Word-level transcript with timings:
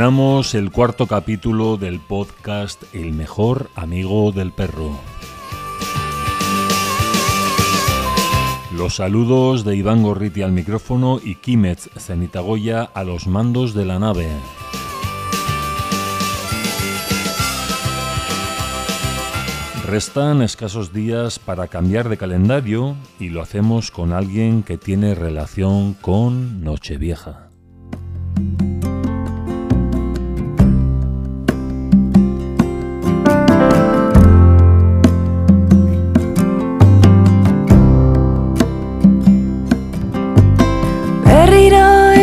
Estrenamos 0.00 0.54
el 0.54 0.70
cuarto 0.70 1.06
capítulo 1.06 1.76
del 1.76 2.00
podcast 2.00 2.82
El 2.94 3.12
mejor 3.12 3.68
amigo 3.74 4.32
del 4.32 4.50
perro. 4.50 4.98
Los 8.74 8.94
saludos 8.94 9.62
de 9.62 9.76
Iván 9.76 10.02
Gorriti 10.02 10.40
al 10.40 10.52
micrófono 10.52 11.20
y 11.22 11.34
Kimetz 11.34 11.90
Zenitagoya 11.98 12.84
a 12.94 13.04
los 13.04 13.26
mandos 13.26 13.74
de 13.74 13.84
la 13.84 13.98
nave. 13.98 14.26
Restan 19.86 20.40
escasos 20.40 20.94
días 20.94 21.38
para 21.38 21.68
cambiar 21.68 22.08
de 22.08 22.16
calendario 22.16 22.96
y 23.18 23.28
lo 23.28 23.42
hacemos 23.42 23.90
con 23.90 24.14
alguien 24.14 24.62
que 24.62 24.78
tiene 24.78 25.14
relación 25.14 25.92
con 25.92 26.64
Nochevieja. 26.64 27.49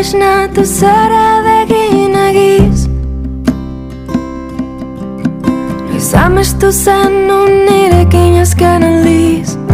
Esnatu 0.07 0.63
zara 0.65 1.43
begin 1.45 2.13
egiz 2.27 2.87
Noiz 5.89 6.13
amestu 6.25 6.71
zen 6.71 7.27
nun 7.27 7.51
nirekin 7.67 8.41
azken 8.41 8.83
aldiz 8.89 9.49
Nire 9.55 9.66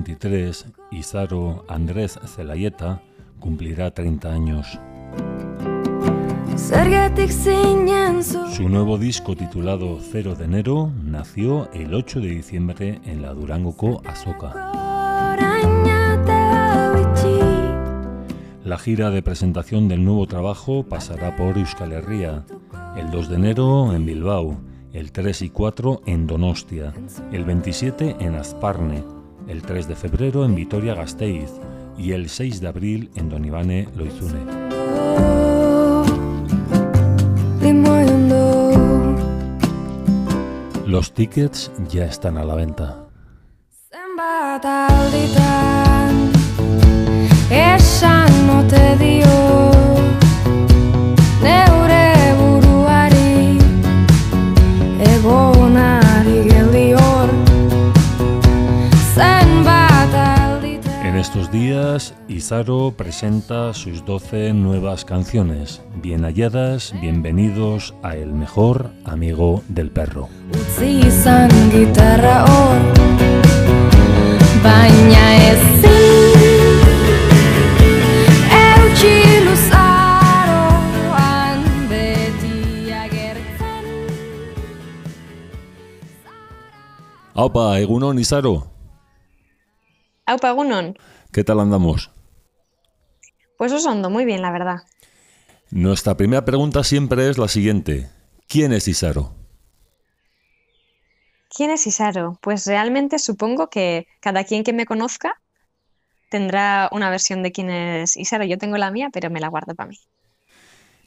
2023, 0.00 0.66
Isaro 0.92 1.64
Andrés 1.68 2.18
Zelayeta 2.26 3.02
cumplirá 3.38 3.90
30 3.90 4.32
años. 4.32 4.78
Su 8.52 8.68
nuevo 8.68 8.98
disco 8.98 9.36
titulado 9.36 9.98
Cero 10.00 10.34
de 10.34 10.44
enero 10.44 10.90
nació 11.04 11.70
el 11.72 11.94
8 11.94 12.20
de 12.20 12.28
diciembre 12.28 13.00
en 13.04 13.22
la 13.22 13.34
te 16.24 16.32
hauitzi 16.32 17.38
La 18.64 18.78
gira 18.78 19.10
de 19.10 19.22
presentación 19.22 19.88
del 19.88 20.04
nuevo 20.04 20.26
trabajo 20.26 20.84
pasará 20.84 21.36
por 21.36 21.58
Euskal 21.58 21.92
Herria, 21.92 22.44
el 22.96 23.10
2 23.10 23.28
de 23.28 23.34
enero 23.36 23.94
en 23.94 24.06
Bilbao, 24.06 24.60
el 24.92 25.12
3 25.12 25.42
y 25.42 25.50
4 25.50 26.02
en 26.06 26.26
Donostia, 26.26 26.92
el 27.32 27.44
27 27.44 28.16
en 28.20 28.34
Asparne, 28.34 29.04
el 29.48 29.62
3 29.62 29.88
de 29.88 29.96
febrero 29.96 30.44
en 30.44 30.54
Vitoria-Gasteiz 30.54 31.50
y 31.98 32.12
el 32.12 32.28
6 32.28 32.60
de 32.60 32.68
abril 32.68 33.10
en 33.16 33.28
Donibane 33.28 33.88
Loizune. 33.96 34.40
Los 40.86 41.12
tickets 41.14 41.70
ya 41.88 42.06
están 42.06 42.36
a 42.36 42.44
la 42.44 42.56
venta. 42.56 43.06
Esan 47.50 48.50
ote 48.50 48.96
dio 48.96 49.70
estos 61.20 61.50
días, 61.50 62.14
Izaro 62.28 62.94
presenta 62.96 63.74
sus 63.74 64.06
12 64.06 64.54
nuevas 64.54 65.04
canciones, 65.04 65.82
bien 65.96 66.22
halladas, 66.22 66.94
bienvenidos 66.98 67.94
a 68.02 68.16
El 68.16 68.32
mejor 68.32 68.90
amigo 69.04 69.62
del 69.68 69.90
perro. 69.90 70.30
Aupa, 87.34 87.78
Egunon 87.78 88.18
Izaro, 88.18 88.70
Aupa 90.30 90.50
Egunon. 90.50 90.94
¿Qué 91.32 91.44
tal 91.44 91.60
andamos? 91.60 92.10
Pues 93.56 93.72
oso 93.72 93.90
ondo, 93.90 94.10
muy 94.10 94.24
bien, 94.24 94.42
la 94.42 94.50
verdad. 94.50 94.82
Nuestra 95.70 96.16
primera 96.16 96.44
pregunta 96.44 96.82
siempre 96.82 97.28
es 97.28 97.38
la 97.38 97.48
siguiente. 97.48 98.10
¿Quién 98.48 98.72
es 98.72 98.88
Izaro? 98.88 99.32
¿Quién 101.54 101.70
es 101.70 101.86
Isaro? 101.86 102.38
Pues 102.40 102.66
realmente 102.66 103.18
supongo 103.18 103.68
que 103.68 104.06
cada 104.20 104.44
quien 104.44 104.64
que 104.64 104.72
me 104.72 104.86
conozca 104.86 105.40
tendrá 106.30 106.88
una 106.92 107.10
versión 107.10 107.42
de 107.42 107.52
quién 107.52 107.70
es 107.70 108.16
Isaro. 108.16 108.44
Yo 108.44 108.58
tengo 108.58 108.76
la 108.78 108.90
mía, 108.90 109.10
pero 109.12 109.30
me 109.30 109.40
la 109.40 109.48
guardo 109.48 109.74
para 109.74 109.90
mí. 109.90 109.98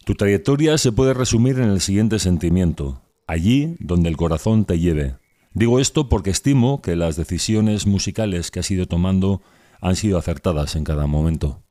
Tu 0.06 0.16
trayectoria 0.16 0.78
se 0.78 0.92
puede 0.92 1.14
resumir 1.14 1.60
en 1.60 1.70
el 1.70 1.82
siguiente 1.82 2.20
sentimiento. 2.20 3.02
Allí 3.26 3.78
donde 3.80 4.10
el 4.10 4.18
corazón 4.18 4.66
te 4.66 4.80
lleve. 4.80 5.16
Digo 5.54 5.80
esto 5.80 6.10
porque 6.10 6.30
estimo 6.30 6.82
que 6.82 6.96
las 6.96 7.16
decisiones 7.16 7.88
musicales 7.88 8.52
que 8.52 8.60
has 8.60 8.70
ido 8.70 8.86
tomando 8.86 9.42
han 9.84 9.98
sido 9.98 10.18
acertadas 10.18 10.76
en 10.76 10.86
cada 10.86 11.08
momento. 11.08 11.62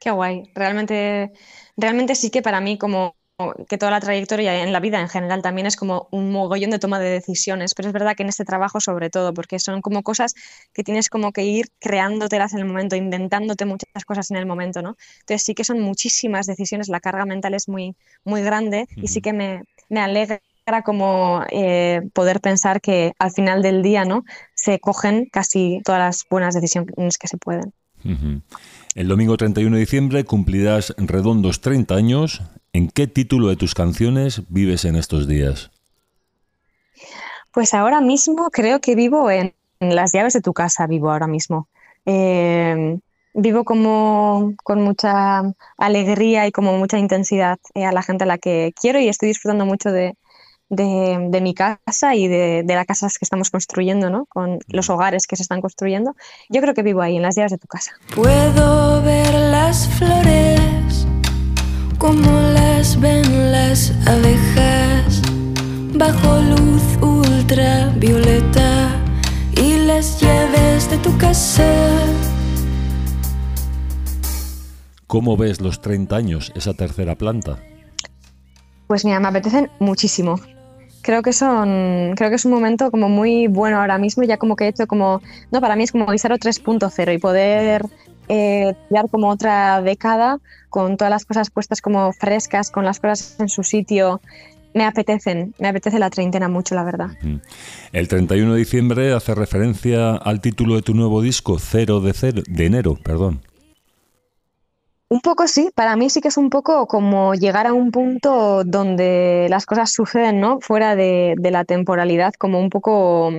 Qué 0.00 0.12
guay. 0.12 0.44
Realmente, 0.54 1.32
realmente 1.76 2.14
sí 2.14 2.30
que 2.30 2.40
para 2.40 2.60
mí 2.60 2.78
como 2.78 3.16
que 3.68 3.78
toda 3.78 3.90
la 3.90 3.98
trayectoria 3.98 4.62
en 4.62 4.72
la 4.72 4.78
vida 4.78 5.00
en 5.00 5.08
general 5.08 5.42
también 5.42 5.66
es 5.66 5.74
como 5.74 6.06
un 6.12 6.30
mogollón 6.30 6.70
de 6.70 6.78
toma 6.78 7.00
de 7.00 7.10
decisiones, 7.10 7.74
pero 7.74 7.88
es 7.88 7.92
verdad 7.92 8.14
que 8.14 8.22
en 8.22 8.28
este 8.28 8.44
trabajo 8.44 8.80
sobre 8.80 9.10
todo, 9.10 9.34
porque 9.34 9.58
son 9.58 9.80
como 9.80 10.04
cosas 10.04 10.34
que 10.72 10.84
tienes 10.84 11.08
como 11.08 11.32
que 11.32 11.42
ir 11.42 11.66
creándotelas 11.80 12.52
en 12.52 12.60
el 12.60 12.66
momento, 12.66 12.94
inventándote 12.94 13.64
muchas 13.64 14.04
cosas 14.06 14.30
en 14.30 14.36
el 14.36 14.46
momento, 14.46 14.82
¿no? 14.82 14.96
Entonces 15.20 15.42
sí 15.42 15.54
que 15.56 15.64
son 15.64 15.80
muchísimas 15.80 16.46
decisiones, 16.46 16.88
la 16.88 17.00
carga 17.00 17.26
mental 17.26 17.54
es 17.54 17.68
muy, 17.68 17.96
muy 18.22 18.42
grande 18.42 18.86
y 18.94 19.08
sí 19.08 19.20
que 19.20 19.32
me, 19.32 19.64
me 19.88 19.98
alegra 19.98 20.40
como 20.84 21.42
eh, 21.50 22.02
poder 22.12 22.40
pensar 22.40 22.80
que 22.80 23.12
al 23.18 23.30
final 23.30 23.62
del 23.62 23.82
día, 23.82 24.04
¿no? 24.04 24.24
Se 24.54 24.78
cogen 24.80 25.28
casi 25.30 25.80
todas 25.84 26.00
las 26.00 26.24
buenas 26.28 26.54
decisiones 26.54 27.18
que 27.18 27.28
se 27.28 27.36
pueden. 27.36 27.72
Ujú. 28.04 28.40
El 28.94 29.08
domingo 29.08 29.36
31 29.36 29.76
de 29.76 29.80
diciembre 29.80 30.24
cumplirás 30.24 30.94
redondos 30.96 31.60
30 31.60 31.94
años. 31.94 32.42
¿En 32.72 32.88
qué 32.88 33.06
título 33.06 33.48
de 33.48 33.56
tus 33.56 33.74
canciones 33.74 34.42
vives 34.48 34.84
en 34.84 34.96
estos 34.96 35.28
días? 35.28 35.70
Pues 37.52 37.74
ahora 37.74 38.00
mismo 38.00 38.50
creo 38.50 38.80
que 38.80 38.94
vivo 38.94 39.30
en, 39.30 39.54
en 39.80 39.94
las 39.94 40.12
llaves 40.12 40.32
de 40.32 40.40
tu 40.40 40.52
casa, 40.52 40.86
vivo 40.86 41.10
ahora 41.10 41.26
mismo. 41.26 41.68
Eh, 42.06 42.98
vivo 43.34 43.64
como 43.64 44.54
con 44.62 44.82
mucha 44.82 45.42
alegría 45.76 46.46
y 46.46 46.52
como 46.52 46.76
mucha 46.78 46.98
intensidad 46.98 47.58
eh, 47.74 47.84
a 47.84 47.92
la 47.92 48.02
gente 48.02 48.24
a 48.24 48.26
la 48.26 48.38
que 48.38 48.72
quiero 48.80 48.98
y 48.98 49.08
estoy 49.08 49.28
disfrutando 49.28 49.66
mucho 49.66 49.90
de, 49.90 50.16
de, 50.74 51.28
de 51.30 51.40
mi 51.40 51.54
casa 51.54 52.14
y 52.14 52.28
de, 52.28 52.62
de 52.64 52.74
las 52.74 52.86
casas 52.86 53.18
que 53.18 53.24
estamos 53.24 53.50
construyendo, 53.50 54.10
¿no? 54.10 54.26
Con 54.26 54.58
los 54.68 54.90
hogares 54.90 55.26
que 55.26 55.36
se 55.36 55.42
están 55.42 55.60
construyendo. 55.60 56.14
Yo 56.48 56.60
creo 56.60 56.74
que 56.74 56.82
vivo 56.82 57.02
ahí, 57.02 57.16
en 57.16 57.22
las 57.22 57.36
llaves 57.36 57.52
de 57.52 57.58
tu 57.58 57.66
casa. 57.66 57.92
Puedo 58.14 59.02
ver 59.02 59.32
las 59.34 59.88
flores 59.88 61.06
como 61.98 62.40
las 62.52 63.00
ven 63.00 63.50
las 63.50 63.92
abejas 64.06 65.22
bajo 65.94 66.40
luz 66.40 66.82
ultravioleta 67.00 68.90
y 69.56 69.76
las 69.86 70.20
llaves 70.20 70.90
de 70.90 70.98
tu 70.98 71.16
casa. 71.16 71.64
¿Cómo 75.06 75.36
ves 75.36 75.60
los 75.60 75.80
30 75.80 76.16
años, 76.16 76.52
esa 76.56 76.74
tercera 76.74 77.16
planta? 77.16 77.58
Pues 78.86 79.04
mira, 79.04 79.20
me 79.20 79.28
apetecen 79.28 79.70
muchísimo. 79.78 80.40
Creo 81.04 81.20
que 81.20 81.34
son, 81.34 82.14
creo 82.16 82.30
que 82.30 82.36
es 82.36 82.46
un 82.46 82.52
momento 82.52 82.90
como 82.90 83.10
muy 83.10 83.46
bueno 83.46 83.78
ahora 83.78 83.98
mismo, 83.98 84.22
ya 84.22 84.38
como 84.38 84.56
que 84.56 84.64
he 84.64 84.68
hecho 84.68 84.86
como, 84.86 85.20
no, 85.52 85.60
para 85.60 85.76
mí 85.76 85.84
es 85.84 85.92
como 85.92 86.06
Guisaro 86.06 86.36
3.0 86.38 87.14
y 87.14 87.18
poder 87.18 87.84
eh, 88.28 88.74
como 89.10 89.28
otra 89.28 89.82
década 89.82 90.38
con 90.70 90.96
todas 90.96 91.10
las 91.10 91.26
cosas 91.26 91.50
puestas 91.50 91.82
como 91.82 92.10
frescas, 92.14 92.70
con 92.70 92.86
las 92.86 93.00
cosas 93.00 93.36
en 93.38 93.50
su 93.50 93.62
sitio. 93.64 94.22
Me 94.72 94.86
apetecen, 94.86 95.54
me 95.58 95.68
apetece 95.68 95.98
la 95.98 96.08
treintena 96.08 96.48
mucho, 96.48 96.74
la 96.74 96.84
verdad. 96.84 97.10
El 97.92 98.08
31 98.08 98.54
de 98.54 98.58
diciembre 98.58 99.12
hace 99.12 99.34
referencia 99.34 100.12
al 100.16 100.40
título 100.40 100.74
de 100.74 100.80
tu 100.80 100.94
nuevo 100.94 101.20
disco, 101.20 101.58
Cero 101.58 102.00
de, 102.00 102.14
cero, 102.14 102.42
de 102.48 102.64
enero, 102.64 102.96
perdón. 103.04 103.42
Un 105.14 105.20
poco 105.20 105.46
sí, 105.46 105.70
para 105.76 105.94
mí 105.94 106.10
sí 106.10 106.20
que 106.20 106.26
es 106.28 106.36
un 106.36 106.50
poco 106.50 106.88
como 106.88 107.34
llegar 107.34 107.68
a 107.68 107.72
un 107.72 107.92
punto 107.92 108.64
donde 108.64 109.46
las 109.48 109.64
cosas 109.64 109.92
suceden, 109.92 110.40
¿no? 110.40 110.58
Fuera 110.60 110.96
de, 110.96 111.36
de 111.38 111.50
la 111.52 111.64
temporalidad, 111.64 112.34
como 112.36 112.58
un 112.60 112.68
poco 112.68 113.30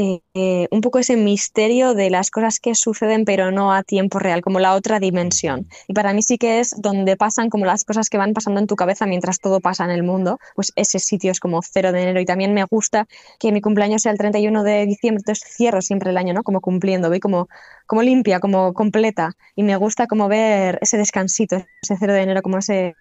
eh, 0.00 0.68
un 0.70 0.80
poco 0.80 1.00
ese 1.00 1.16
misterio 1.16 1.92
de 1.94 2.08
las 2.08 2.30
cosas 2.30 2.60
que 2.60 2.76
suceden 2.76 3.24
pero 3.24 3.50
no 3.50 3.72
a 3.72 3.82
tiempo 3.82 4.20
real, 4.20 4.42
como 4.42 4.60
la 4.60 4.74
otra 4.74 5.00
dimensión. 5.00 5.66
Y 5.88 5.92
para 5.92 6.12
mí 6.12 6.22
sí 6.22 6.38
que 6.38 6.60
es 6.60 6.72
donde 6.78 7.16
pasan 7.16 7.50
como 7.50 7.64
las 7.64 7.84
cosas 7.84 8.08
que 8.08 8.16
van 8.16 8.32
pasando 8.32 8.60
en 8.60 8.68
tu 8.68 8.76
cabeza 8.76 9.06
mientras 9.06 9.40
todo 9.40 9.58
pasa 9.60 9.84
en 9.84 9.90
el 9.90 10.04
mundo, 10.04 10.38
pues 10.54 10.72
ese 10.76 11.00
sitio 11.00 11.32
es 11.32 11.40
como 11.40 11.62
cero 11.62 11.90
de 11.90 12.02
enero 12.02 12.20
y 12.20 12.24
también 12.24 12.54
me 12.54 12.62
gusta 12.62 13.08
que 13.40 13.50
mi 13.50 13.60
cumpleaños 13.60 14.02
sea 14.02 14.12
el 14.12 14.18
31 14.18 14.62
de 14.62 14.86
diciembre, 14.86 15.22
entonces 15.22 15.52
cierro 15.52 15.82
siempre 15.82 16.10
el 16.10 16.16
año, 16.16 16.32
¿no? 16.32 16.44
Como 16.44 16.60
cumpliendo, 16.60 17.08
voy 17.08 17.18
como, 17.18 17.48
como 17.86 18.02
limpia, 18.02 18.38
como 18.38 18.74
completa 18.74 19.32
y 19.56 19.64
me 19.64 19.74
gusta 19.74 20.06
como 20.06 20.28
ver 20.28 20.78
ese 20.80 20.96
descansito, 20.96 21.56
ese 21.82 21.96
cero 21.98 22.12
de 22.12 22.22
enero, 22.22 22.42
como 22.42 22.58
ese 22.58 22.94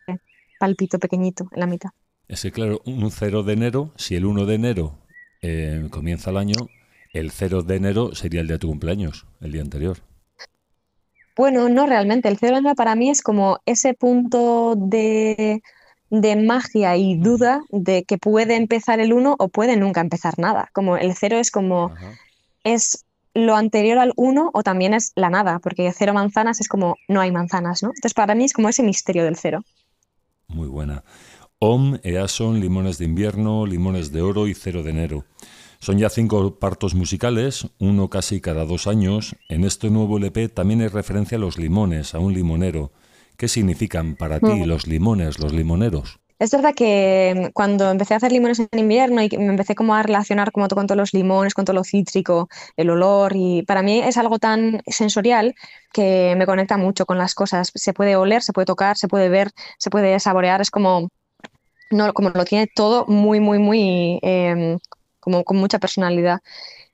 palpito 0.59 0.97
pequeñito 0.97 1.47
en 1.51 1.59
la 1.59 1.67
mitad. 1.67 1.91
Ese, 2.27 2.51
claro, 2.51 2.81
un 2.85 3.11
cero 3.11 3.43
de 3.43 3.53
enero, 3.53 3.93
si 3.97 4.15
el 4.15 4.25
1 4.25 4.47
de 4.47 4.55
enero 4.55 4.95
eh, 5.43 5.87
comienza 5.91 6.31
el 6.31 6.37
año, 6.37 6.55
el 7.17 7.31
0 7.31 7.63
de 7.63 7.75
enero 7.75 8.15
sería 8.15 8.41
el 8.41 8.47
día 8.47 8.55
de 8.55 8.59
tu 8.59 8.67
cumpleaños, 8.67 9.25
el 9.41 9.51
día 9.51 9.61
anterior. 9.61 9.97
Bueno, 11.35 11.69
no 11.69 11.85
realmente. 11.85 12.29
El 12.29 12.37
0 12.37 12.53
de 12.53 12.59
enero 12.59 12.75
para 12.75 12.95
mí 12.95 13.09
es 13.09 13.21
como 13.21 13.59
ese 13.65 13.93
punto 13.93 14.75
de, 14.75 15.61
magia 16.09 16.97
y 16.97 17.17
duda 17.17 17.61
de 17.69 18.03
que 18.03 18.17
puede 18.17 18.55
empezar 18.55 18.99
el 18.99 19.13
1 19.13 19.35
o 19.37 19.47
puede 19.49 19.77
nunca 19.77 20.01
empezar 20.01 20.39
nada. 20.39 20.69
Como 20.73 20.97
el 20.97 21.13
0 21.13 21.37
es 21.37 21.51
como, 21.51 21.91
es 22.63 23.05
lo 23.37 23.55
anterior 23.55 23.99
al 23.99 24.13
1 24.15 24.49
o 24.51 24.63
también 24.63 24.95
es 24.95 25.11
la 25.15 25.29
nada, 25.29 25.59
porque 25.59 25.91
cero 25.95 26.13
manzanas 26.13 26.59
es 26.59 26.67
como 26.67 26.95
no 27.07 27.21
hay 27.21 27.31
manzanas, 27.31 27.83
¿no? 27.83 27.89
Entonces 27.89 28.15
para 28.15 28.33
mí 28.33 28.45
es 28.45 28.53
como 28.53 28.67
ese 28.67 28.81
misterio 28.81 29.23
del 29.23 29.35
cero. 29.35 29.63
Muy 30.47 30.67
buena. 30.67 31.03
Om, 31.59 31.99
Eason, 32.03 32.59
Limones 32.59 32.97
de 32.97 33.05
invierno, 33.05 33.65
Limones 33.65 34.11
de 34.11 34.21
oro 34.21 34.47
y 34.47 34.55
Cero 34.55 34.81
de 34.81 34.91
enero. 34.91 35.25
Son 35.79 35.97
ya 35.97 36.09
cinco 36.09 36.55
partos 36.55 36.95
musicales, 36.95 37.67
uno 37.79 38.09
casi 38.09 38.41
cada 38.41 38.65
dos 38.65 38.87
años. 38.87 39.35
En 39.49 39.63
este 39.63 39.89
nuevo 39.89 40.17
LP 40.17 40.49
también 40.49 40.81
hay 40.81 40.87
referencia 40.87 41.37
a 41.37 41.41
los 41.41 41.57
limones, 41.57 42.15
a 42.15 42.19
un 42.19 42.33
limonero. 42.33 42.91
¿Qué 43.37 43.47
significan 43.47 44.15
para 44.15 44.39
ti 44.39 44.65
los 44.65 44.87
limones, 44.87 45.37
los 45.39 45.53
limoneros? 45.53 46.19
Es 46.39 46.51
verdad 46.51 46.75
que 46.75 47.49
cuando 47.53 47.89
empecé 47.89 48.13
a 48.13 48.17
hacer 48.17 48.31
limones 48.31 48.59
en 48.59 48.79
invierno 48.79 49.23
y 49.23 49.29
me 49.37 49.45
empecé 49.45 49.73
como 49.73 49.95
a 49.95 50.03
relacionar 50.03 50.51
como 50.51 50.67
con 50.67 50.85
todos 50.85 50.97
los 50.97 51.13
limones, 51.13 51.55
con 51.55 51.65
todo 51.65 51.75
lo 51.75 51.83
cítrico, 51.83 52.47
el 52.75 52.91
olor 52.91 53.33
y 53.35 53.63
para 53.63 53.81
mí 53.81 53.99
es 53.99 54.17
algo 54.17 54.37
tan 54.37 54.81
sensorial 54.85 55.55
que 55.93 56.35
me 56.37 56.45
conecta 56.45 56.77
mucho 56.77 57.07
con 57.07 57.17
las 57.17 57.33
cosas. 57.33 57.71
Se 57.73 57.93
puede 57.93 58.15
oler, 58.15 58.43
se 58.43 58.53
puede 58.53 58.65
tocar, 58.65 58.97
se 58.97 59.07
puede 59.07 59.29
ver, 59.29 59.51
se 59.79 59.89
puede 59.89 60.19
saborear. 60.19 60.61
Es 60.61 60.69
como 60.69 61.09
no, 61.89 62.13
como 62.13 62.29
lo 62.29 62.45
tiene 62.45 62.67
todo 62.67 63.05
muy, 63.07 63.39
muy, 63.39 63.59
muy 63.59 64.19
em, 64.21 64.77
como 65.27 65.43
con 65.43 65.57
mucha 65.57 65.77
personalidad. 65.77 66.39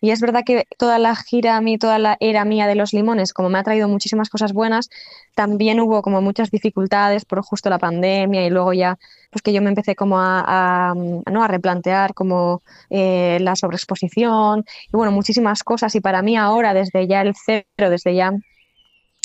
Y 0.02 0.10
es 0.10 0.20
verdad 0.20 0.42
que 0.44 0.66
toda 0.80 0.98
la 0.98 1.16
gira 1.16 1.56
a 1.56 1.62
mí, 1.62 1.78
toda 1.78 2.00
la 2.00 2.18
era 2.20 2.46
mía 2.46 2.66
de 2.66 2.74
los 2.74 2.94
limones, 2.94 3.32
como 3.32 3.50
me 3.50 3.60
ha 3.60 3.64
traído 3.64 3.88
muchísimas 3.88 4.30
cosas 4.30 4.54
buenas, 4.54 4.90
también 5.36 5.80
hubo 5.80 6.02
como 6.02 6.20
muchas 6.20 6.50
dificultades 6.50 7.26
por 7.26 7.44
justo 7.44 7.70
la 7.70 7.78
pandemia 7.78 8.44
y 8.44 8.50
luego 8.50 8.74
ya 8.74 8.98
pues 9.32 9.44
que 9.44 9.54
yo 9.54 9.62
me 9.62 9.70
empecé 9.70 9.96
como 9.96 10.18
a, 10.20 10.96
¿no? 11.32 11.44
a 11.44 11.48
replantear 11.48 12.16
como 12.16 12.64
eh, 12.90 13.38
la 13.40 13.56
sobreexposición 13.56 14.66
y 14.88 14.98
bueno, 14.98 15.12
muchísimas 15.12 15.64
cosas. 15.64 15.94
Y 15.94 16.02
para 16.02 16.24
mí 16.24 16.36
ahora, 16.38 16.74
desde 16.74 17.06
ya 17.08 17.22
el 17.22 17.36
cero, 17.46 17.92
desde 17.92 18.16
ya 18.16 18.32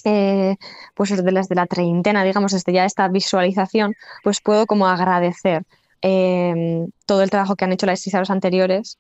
eh, 0.05 0.57
pues 0.95 1.11
desde 1.11 1.55
la 1.55 1.67
treintena, 1.67 2.25
digamos, 2.25 2.53
desde 2.53 2.75
ya 2.75 2.85
esta 2.85 3.09
visualización, 3.09 3.95
pues 4.23 4.43
puedo 4.43 4.67
como 4.67 4.87
agradecer 4.87 5.65
Em, 6.01 6.91
todo 7.07 7.23
el 7.23 7.31
trabajo 7.31 7.57
que 7.57 7.65
han 7.65 7.73
hecho 7.73 7.87
las 7.87 8.07
isaros 8.07 8.31
anteriores, 8.31 8.99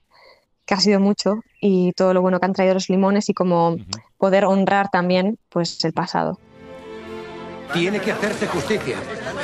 que 0.66 0.74
ha 0.74 0.80
sido 0.80 1.00
mucho, 1.00 1.40
y 1.60 1.92
todo 1.92 2.12
lo 2.12 2.20
bueno 2.20 2.40
que 2.40 2.46
han 2.46 2.52
traído 2.52 2.74
los 2.74 2.88
limones 2.88 3.28
y 3.28 3.34
como 3.34 3.76
poder 4.18 4.44
honrar 4.44 4.88
también 4.90 5.38
pues 5.48 5.84
el 5.84 5.92
pasado. 5.92 6.38
Tiene 7.72 8.00
que 8.00 8.12
hacerse 8.12 8.46
justicia. 8.46 8.96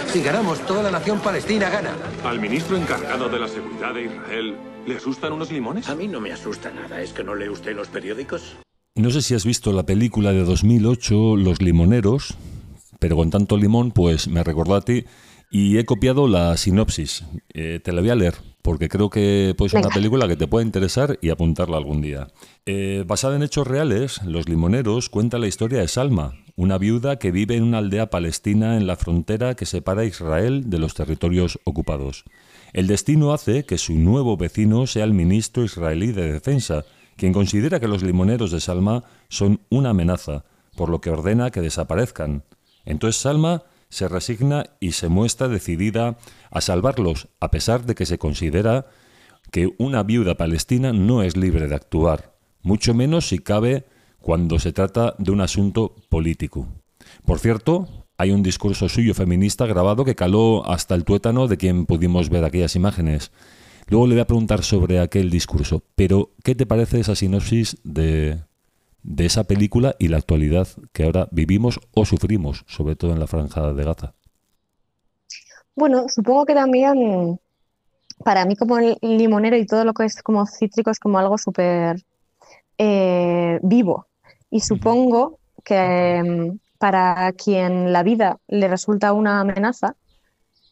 Si 0.07 0.23
ganamos, 0.23 0.61
toda 0.61 0.83
la 0.83 0.91
nación 0.91 1.21
palestina 1.21 1.69
gana. 1.69 1.95
Al 2.25 2.41
ministro 2.41 2.77
encargado 2.77 3.29
de 3.29 3.39
la 3.39 3.49
seguridad 3.49 3.95
de 3.95 4.05
Israel, 4.05 4.57
¿le 4.87 4.97
asustan 4.97 5.33
unos 5.33 5.53
limones? 5.53 5.89
A 5.89 5.95
mí 5.95 6.09
no 6.09 6.21
me 6.21 6.33
asusta 6.33 6.71
nada. 6.71 7.03
¿Es 7.03 7.13
que 7.13 7.23
no 7.23 7.35
lee 7.35 7.49
usted 7.49 7.77
los 7.77 7.89
periódicos? 7.89 8.57
No 8.97 9.11
sé 9.11 9.23
si 9.23 9.35
has 9.35 9.45
visto 9.45 9.73
la 9.73 9.83
película 9.83 10.33
de 10.33 10.45
2008, 10.45 11.37
Los 11.37 11.61
Limoneros, 11.61 12.37
pero 13.01 13.17
con 13.17 13.29
tanto 13.29 13.57
limón, 13.57 13.91
pues 13.91 14.29
me 14.29 14.45
recordó 14.45 14.77
a 14.77 14.83
ti 14.83 15.05
y 15.55 15.79
he 15.79 15.85
copiado 15.85 16.27
la 16.27 16.57
sinopsis. 16.57 17.25
Eh, 17.51 17.79
te 17.79 17.93
la 17.93 18.01
voy 18.01 18.11
a 18.11 18.17
leer 18.17 18.35
porque 18.61 18.89
creo 18.89 19.09
que 19.09 19.55
puede 19.57 19.71
ser 19.71 19.87
una 19.87 19.95
película 19.95 20.27
que 20.27 20.35
te 20.35 20.49
puede 20.49 20.67
interesar 20.67 21.17
y 21.23 21.31
apuntarla 21.31 21.77
algún 21.77 22.03
día. 22.03 22.27
Eh, 22.67 23.05
basada 23.07 23.37
en 23.37 23.45
hechos 23.45 23.65
reales, 23.65 24.21
Los 24.25 24.49
Limoneros 24.49 25.11
cuenta 25.11 25.39
la 25.39 25.47
historia 25.47 25.79
de 25.79 25.87
Salma, 25.87 26.33
una 26.57 26.77
viuda 26.77 27.21
que 27.21 27.31
vive 27.31 27.55
en 27.55 27.63
una 27.63 27.79
aldea 27.79 28.11
palestina 28.11 28.77
en 28.77 28.89
la 28.89 28.97
frontera 28.97 29.55
que 29.55 29.65
separa 29.65 30.03
a 30.03 30.07
Israel 30.07 30.71
de 30.71 30.81
los 30.81 30.95
territorios 30.95 31.61
ocupados. 31.63 32.25
El 32.73 32.89
destino 32.89 33.33
hace 33.33 33.65
que 33.65 33.79
su 33.79 33.95
nuevo 33.95 34.37
vecino 34.37 34.89
sea 34.89 35.05
el 35.05 35.15
ministro 35.15 35.63
israelí 35.63 36.11
de 36.11 36.33
Defensa, 36.33 36.85
quien 37.17 37.33
considera 37.33 37.79
que 37.79 37.87
los 37.87 38.03
limoneros 38.03 38.51
de 38.51 38.59
Salma 38.59 39.05
son 39.29 39.61
una 39.69 39.91
amenaza, 39.91 40.47
por 40.75 40.89
lo 40.89 41.01
que 41.01 41.11
ordena 41.11 41.53
que 41.53 41.61
desaparezcan. 41.61 42.43
Entonces 42.85 43.23
Salma 43.23 43.63
se 43.95 44.09
resigna 44.09 44.65
y 44.81 44.93
se 44.93 45.09
muestra 45.09 45.47
decidida 45.47 46.19
a 46.51 46.61
salvarlos, 46.61 47.29
a 47.39 47.53
pesar 47.53 47.87
de 47.87 47.95
que 47.95 48.07
se 48.07 48.19
considera 48.19 48.87
que 49.53 49.73
una 49.79 50.03
viuda 50.03 50.35
palestina 50.35 50.93
no 50.93 51.23
es 51.23 51.37
libre 51.37 51.69
de 51.69 51.77
actuar, 51.77 52.35
mucho 52.63 52.93
menos 52.93 53.29
si 53.29 53.39
cabe 53.39 53.85
cuando 54.21 54.59
se 54.59 54.73
trata 54.73 55.15
de 55.19 55.31
un 55.31 55.41
asunto 55.41 55.95
político. 56.09 56.67
Por 57.25 57.39
cierto, 57.39 57.87
hay 58.19 58.33
un 58.33 58.43
discurso 58.43 58.89
suyo 58.89 59.15
feminista 59.15 59.65
grabado 59.65 60.05
que 60.05 60.17
caló 60.17 60.69
hasta 60.69 60.97
el 60.97 61.05
tuétano 61.05 61.47
de 61.47 61.57
quien 61.57 61.87
pudimos 61.87 62.31
ver 62.31 62.45
aquellas 62.45 62.75
imágenes. 62.75 63.31
Luego 63.87 64.09
le 64.09 64.15
voy 64.15 64.23
a 64.23 64.27
preguntar 64.27 64.65
sobre 64.65 64.99
aquel 64.99 65.31
discurso, 65.31 65.85
pero 65.95 66.33
¿qué 66.43 66.57
te 66.57 66.67
parece 66.67 66.99
esa 66.99 67.15
sinopsis 67.15 67.77
de, 67.85 68.41
de 69.05 69.27
esa 69.27 69.45
película 69.45 69.95
y 69.99 70.09
la 70.09 70.17
actualidad 70.17 70.67
que 70.93 71.05
ahora 71.05 71.29
vivimos 71.31 71.79
o 71.95 72.05
sufrimos, 72.05 72.65
sobre 72.67 72.97
todo 72.97 73.13
en 73.13 73.21
la 73.21 73.27
franja 73.27 73.73
de 73.73 73.85
Gaza? 73.85 74.15
Bueno, 75.77 76.07
supongo 76.09 76.47
que 76.47 76.55
también 76.55 77.39
para 78.25 78.45
mí 78.47 78.57
como 78.57 78.79
el 78.79 78.97
limonero 79.03 79.57
y 79.57 79.67
todo 79.67 79.85
lo 79.85 79.93
que 79.93 80.05
es 80.05 80.23
como 80.23 80.47
cítrico 80.47 80.91
es 80.91 80.99
como 80.99 81.19
algo 81.19 81.37
súper 81.37 82.03
eh, 82.79 83.61
vivo. 83.63 84.07
Y 84.51 84.61
supongo 84.61 85.39
que 85.65 86.53
para 86.79 87.33
quien 87.33 87.93
la 87.93 88.03
vida 88.03 88.39
le 88.49 88.69
resulta 88.69 89.13
una 89.13 89.41
amenaza, 89.41 89.97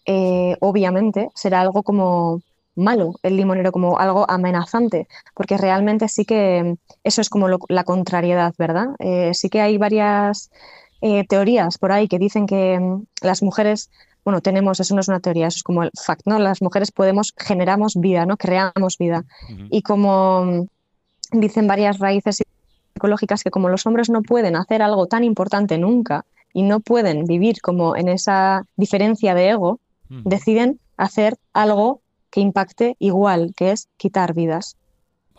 eh, 0.07 0.57
obviamente 0.61 1.31
será 1.35 1.61
algo 1.61 1.83
como 1.83 2.41
malo 2.75 3.15
el 3.23 3.37
limonero, 3.37 3.73
como 3.73 3.99
algo 3.99 4.29
amenazante, 4.31 5.07
porque 5.35 5.59
realmente 5.59 6.09
sí 6.09 6.25
que 6.25 6.77
eso 7.05 7.21
es 7.21 7.29
como 7.29 7.49
la 7.69 7.85
contrariedad, 7.85 8.55
¿verdad? 8.59 8.89
Eh, 8.99 9.33
sí 9.35 9.49
que 9.49 9.61
hay 9.61 9.79
varias 9.79 10.51
eh, 11.01 11.25
teorías 11.27 11.79
por 11.79 11.93
ahí 11.93 12.09
que 12.09 12.19
dicen 12.19 12.47
que 12.47 12.79
mm, 12.79 13.05
las 13.23 13.43
mujeres, 13.43 13.91
bueno, 14.25 14.41
tenemos, 14.41 14.81
eso 14.81 14.95
no 14.95 15.01
es 15.01 15.09
una 15.09 15.21
teoría, 15.21 15.49
eso 15.49 15.57
es 15.57 15.63
como 15.63 15.83
el 15.83 15.91
fact, 16.01 16.23
¿no? 16.27 16.39
Las 16.39 16.63
mujeres 16.63 16.93
podemos, 16.93 17.35
generamos 17.37 17.97
vida, 17.97 18.25
¿no? 18.25 18.37
Creamos 18.37 18.99
vida. 18.99 19.25
Y 19.71 19.83
como 19.83 20.45
mm, 20.45 21.41
dicen 21.41 21.67
varias 21.67 21.99
raíces 21.99 22.43
psicológicas 22.95 23.43
que 23.43 23.51
como 23.51 23.69
los 23.69 23.87
hombres 23.87 24.11
no 24.11 24.23
pueden 24.23 24.55
hacer 24.55 24.83
algo 24.83 25.07
tan 25.07 25.25
importante 25.25 25.77
nunca 25.77 26.25
y 26.55 26.63
no 26.63 26.81
pueden 26.81 27.25
vivir 27.25 27.61
como 27.61 27.97
en 27.97 28.09
esa 28.09 28.65
diferencia 28.77 29.35
de 29.35 29.49
ego, 29.51 29.81
deciden 30.09 30.79
hacer 30.99 31.39
algo 31.55 32.02
que 32.33 32.41
impacte 32.41 32.97
igual, 32.99 33.53
que 33.55 33.71
es 33.71 33.89
quitar 33.97 34.35
vidas. 34.35 34.77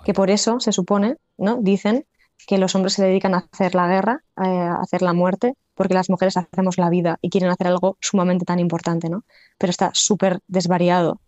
Que 0.05 0.13
por 0.13 0.29
eso 0.29 0.59
se 0.59 0.71
supone, 0.71 1.17
¿no? 1.37 1.57
Dicen 1.61 2.05
que 2.47 2.57
los 2.57 2.75
hombres 2.75 2.93
se 2.93 3.03
dedican 3.03 3.33
a 3.33 3.49
hacer 3.51 3.73
la 3.73 3.87
guerra, 3.87 4.23
a 4.35 4.75
hacer 4.75 5.01
la 5.01 5.13
muerte, 5.13 5.55
porque 5.73 5.95
las 5.95 6.09
mujeres 6.09 6.37
hacemos 6.37 6.77
la 6.77 6.89
vida 6.89 7.17
y 7.21 7.29
quieren 7.29 7.49
hacer 7.49 7.67
algo 7.67 7.97
sumamente 7.99 8.45
tan 8.45 8.59
importante, 8.59 9.09
¿no? 9.09 9.23
Pero 9.57 9.71
está 9.71 9.89
súper 9.93 10.39
desvariado. 10.47 11.19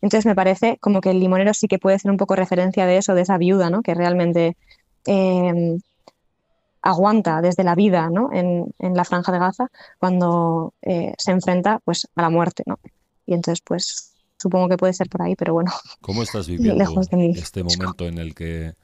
Entonces 0.00 0.26
me 0.26 0.34
parece 0.34 0.78
como 0.80 1.00
que 1.00 1.10
el 1.10 1.20
limonero 1.20 1.52
sí 1.52 1.68
que 1.68 1.78
puede 1.78 1.98
ser 1.98 2.10
un 2.10 2.16
poco 2.16 2.34
referencia 2.34 2.86
de 2.86 2.96
eso, 2.96 3.14
de 3.14 3.22
esa 3.22 3.36
viuda, 3.38 3.70
¿no? 3.70 3.82
Que 3.82 3.94
realmente 3.94 4.56
em, 5.04 5.78
aguanta 6.80 7.42
desde 7.42 7.64
la 7.64 7.74
vida 7.74 8.08
¿no? 8.10 8.32
en, 8.32 8.74
en 8.78 8.94
la 8.94 9.04
franja 9.04 9.30
de 9.30 9.38
Gaza 9.38 9.68
cuando 9.98 10.74
eh, 10.82 11.14
se 11.18 11.30
enfrenta 11.30 11.80
pues, 11.84 12.08
a 12.16 12.22
la 12.22 12.30
muerte. 12.30 12.64
¿no? 12.66 12.78
Y 13.26 13.34
entonces, 13.34 13.62
pues 13.64 14.11
supongo 14.42 14.68
que 14.68 14.76
puede 14.76 14.92
ser 14.92 15.08
por 15.08 15.22
ahí, 15.22 15.36
pero 15.36 15.54
bueno. 15.54 15.70
¿Cómo 16.00 16.22
estás 16.22 16.48
viviendo 16.48 16.84
este 17.36 17.62
momento 17.62 18.06
en 18.06 18.18
el 18.18 18.34
que 18.34 18.74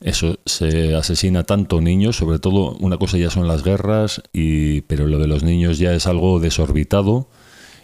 eso 0.00 0.38
se 0.44 0.96
asesina 0.96 1.44
tanto 1.44 1.80
niños? 1.80 2.16
Sobre 2.16 2.40
todo, 2.40 2.76
una 2.80 2.98
cosa 2.98 3.16
ya 3.16 3.30
son 3.30 3.46
las 3.46 3.62
guerras, 3.62 4.22
y, 4.32 4.80
pero 4.82 5.06
lo 5.06 5.18
de 5.18 5.28
los 5.28 5.44
niños 5.44 5.78
ya 5.78 5.92
es 5.92 6.06
algo 6.08 6.40
desorbitado, 6.40 7.28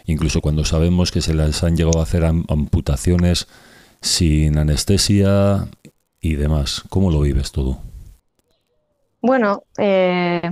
incluso 0.05 0.41
cuando 0.41 0.65
sabemos 0.65 1.11
que 1.11 1.21
se 1.21 1.33
les 1.33 1.63
han 1.63 1.77
llegado 1.77 1.99
a 1.99 2.03
hacer 2.03 2.25
amputaciones 2.25 3.47
sin 4.01 4.57
anestesia 4.57 5.67
y 6.19 6.35
demás. 6.35 6.83
¿Cómo 6.89 7.11
lo 7.11 7.21
vives 7.21 7.53
todo? 7.53 7.79
Bueno, 9.21 9.63
eh, 9.77 10.49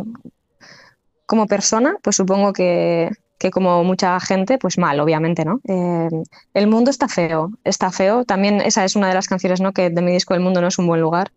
como 1.25 1.45
persona, 1.45 1.97
pues 2.01 2.15
supongo 2.15 2.53
que, 2.53 3.09
como 3.51 3.83
mucha 3.83 4.19
gente, 4.19 4.57
pues 4.57 4.77
mal, 4.77 4.99
obviamente, 4.99 5.45
¿no? 5.45 5.61
Eh, 5.67 6.09
el 6.53 6.67
mundo 6.67 6.91
está 6.91 7.07
feo, 7.07 7.51
está 7.63 7.91
feo. 7.91 8.25
También 8.25 8.61
esa 8.61 8.83
es 8.83 8.95
una 8.95 9.07
de 9.07 9.13
las 9.13 9.27
canciones, 9.27 9.61
¿no? 9.61 9.73
Que 9.73 9.89
de 9.89 10.01
mi 10.01 10.11
disco 10.11 10.33
El 10.33 10.41
mundo 10.41 10.61
no 10.61 10.67
es 10.67 10.77
un 10.79 10.87
buen 10.87 11.01
lugar. 11.01 11.31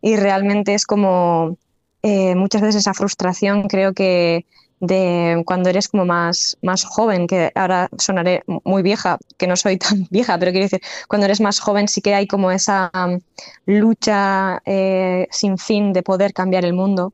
Y 0.00 0.16
realmente 0.16 0.74
es 0.74 0.86
como 0.86 1.56
eh, 2.02 2.34
muchas 2.34 2.62
veces 2.62 2.76
esa 2.76 2.94
frustración, 2.94 3.68
creo 3.68 3.92
que 3.92 4.46
de 4.80 5.42
cuando 5.44 5.68
eres 5.68 5.88
como 5.88 6.06
más, 6.06 6.56
más 6.62 6.84
joven, 6.84 7.26
que 7.26 7.52
ahora 7.54 7.90
sonaré 7.98 8.42
muy 8.64 8.82
vieja, 8.82 9.18
que 9.36 9.46
no 9.46 9.56
soy 9.56 9.76
tan 9.78 10.06
vieja, 10.10 10.38
pero 10.38 10.52
quiero 10.52 10.64
decir, 10.64 10.80
cuando 11.06 11.26
eres 11.26 11.40
más 11.40 11.60
joven 11.60 11.86
sí 11.86 12.00
que 12.00 12.14
hay 12.14 12.26
como 12.26 12.50
esa 12.50 12.90
um, 12.94 13.20
lucha 13.66 14.62
eh, 14.64 15.28
sin 15.30 15.58
fin 15.58 15.92
de 15.92 16.02
poder 16.02 16.32
cambiar 16.32 16.64
el 16.64 16.72
mundo. 16.72 17.12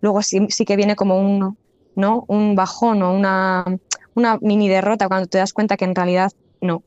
Luego 0.00 0.22
sí, 0.22 0.46
sí, 0.50 0.64
que 0.64 0.76
viene 0.76 0.94
como 0.94 1.18
un, 1.18 1.56
¿no? 1.96 2.24
un 2.28 2.54
bajón 2.54 3.02
o 3.02 3.12
una, 3.12 3.64
una 4.14 4.38
mini 4.40 4.68
derrota 4.68 5.08
cuando 5.08 5.26
te 5.26 5.38
das 5.38 5.52
cuenta 5.52 5.76
que 5.76 5.84
en 5.86 5.94
realidad 5.94 6.32
no, 6.60 6.82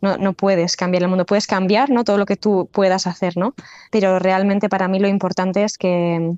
no, 0.00 0.18
no, 0.18 0.32
puedes 0.34 0.76
cambiar 0.76 1.02
el 1.04 1.08
mundo. 1.08 1.24
Puedes 1.24 1.46
cambiar 1.46 1.90
¿no? 1.90 2.04
todo 2.04 2.18
lo 2.18 2.26
que 2.26 2.36
tú 2.36 2.68
puedas 2.70 3.06
hacer, 3.06 3.36
¿no? 3.36 3.54
pero 3.90 4.18
realmente 4.18 4.68
para 4.68 4.88
mí 4.88 4.98
lo 4.98 5.08
importante 5.08 5.64
es 5.64 5.78
que 5.78 6.36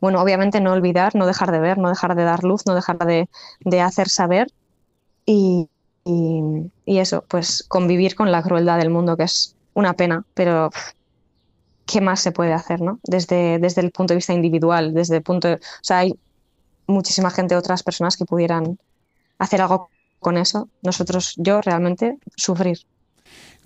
bueno, 0.00 0.20
obviamente 0.20 0.60
no 0.60 0.72
olvidar, 0.72 1.14
no 1.14 1.26
dejar 1.26 1.52
de 1.52 1.60
ver, 1.60 1.78
no 1.78 1.88
dejar 1.88 2.14
de 2.14 2.24
dar 2.24 2.44
luz, 2.44 2.66
no 2.66 2.74
dejar 2.74 2.98
de, 2.98 3.80
hacer 3.80 4.08
saber 4.08 4.48
y, 5.26 5.68
eso, 6.86 7.24
pues 7.28 7.64
convivir 7.68 8.16
con 8.16 8.32
la 8.32 8.42
crueldad 8.42 8.78
del 8.78 8.90
mundo, 8.90 9.16
que 9.16 9.24
es 9.24 9.54
una 9.74 9.94
pena, 9.94 10.24
pero 10.34 10.70
¿qué 11.86 12.00
más 12.00 12.20
se 12.20 12.32
puede 12.32 12.52
hacer, 12.52 12.80
no? 12.80 12.98
Desde, 13.04 13.58
desde 13.58 13.80
el 13.80 13.92
punto 13.92 14.12
de 14.12 14.16
vista 14.16 14.32
individual, 14.32 14.92
desde 14.92 15.16
el 15.16 15.22
punto, 15.22 15.52
o 15.52 15.58
sea, 15.82 15.98
hay 15.98 16.14
muchísima 16.90 17.30
gente, 17.30 17.56
otras 17.56 17.82
personas 17.82 18.16
que 18.16 18.24
pudieran 18.24 18.78
hacer 19.38 19.60
algo 19.62 19.88
con 20.18 20.36
eso. 20.36 20.68
Nosotros, 20.82 21.34
yo 21.36 21.60
realmente, 21.60 22.18
sufrir. 22.36 22.78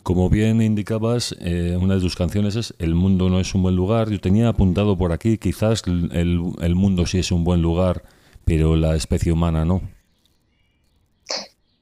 Como 0.03 0.29
bien 0.29 0.61
indicabas, 0.61 1.35
eh, 1.41 1.79
una 1.81 1.95
de 1.95 2.01
tus 2.01 2.15
canciones 2.15 2.57
es 2.57 2.75
El 2.79 2.95
mundo 2.95 3.31
no 3.31 3.41
es 3.41 3.55
un 3.55 3.63
buen 3.63 3.75
lugar. 3.75 4.11
Yo 4.11 4.21
tenía 4.21 4.49
apuntado 4.49 4.99
por 4.99 5.13
aquí, 5.13 5.39
quizás 5.39 5.83
el, 5.87 6.75
mundo 6.75 7.07
sí 7.07 7.19
es 7.19 7.33
un 7.33 7.43
buen 7.43 7.63
lugar, 7.63 8.03
pero 8.45 8.77
la 8.77 8.97
especie 8.97 9.33
humana 9.33 9.65
no. 9.65 9.81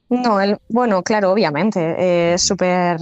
No, 0.09 0.39
el, 0.39 0.57
bueno, 0.69 1.03
claro, 1.03 1.31
obviamente, 1.31 1.79
eh, 1.79 2.33
es 2.35 2.43
súper 2.43 2.97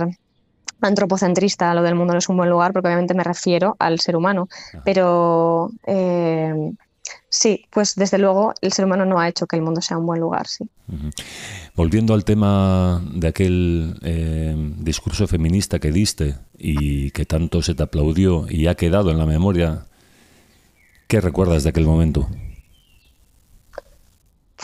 antropocentrista 0.82 1.74
lo 1.74 1.84
del 1.84 1.96
mundo 1.96 2.14
no 2.14 2.20
es 2.20 2.30
un 2.30 2.38
buen 2.38 2.50
lugar, 2.50 2.74
porque 2.74 2.88
obviamente 2.88 3.14
me 3.14 3.24
refiero 3.24 3.76
al 3.80 4.00
ser 4.00 4.16
humano, 4.16 4.50
pero 4.84 5.70
eh, 5.86 6.74
Sí, 7.34 7.66
pues 7.70 7.96
desde 7.96 8.18
luego 8.18 8.54
el 8.60 8.74
ser 8.74 8.84
humano 8.84 9.06
no 9.06 9.18
ha 9.18 9.30
hecho 9.30 9.48
que 9.48 9.56
el 9.56 9.62
mundo 9.62 9.82
sea 9.82 9.98
un 9.98 10.06
buen 10.06 10.20
lugar, 10.20 10.48
sí. 10.48 10.70
Volviendo 11.76 12.14
al 12.14 12.26
tema 12.26 13.02
de 13.10 13.30
aquel 13.30 13.98
eh, 14.02 14.54
discurso 14.80 15.26
feminista 15.28 15.80
que 15.80 15.94
diste 15.94 16.36
y 16.58 17.12
que 17.12 17.26
tanto 17.26 17.62
se 17.62 17.74
te 17.74 17.84
aplaudió 17.84 18.48
y 18.50 18.68
ha 18.68 18.76
quedado 18.76 19.12
en 19.12 19.18
la 19.18 19.26
memoria, 19.26 19.86
¿qué 21.08 21.22
recuerdas 21.22 21.64
de 21.64 21.70
aquel 21.70 21.86
momento? 21.86 22.28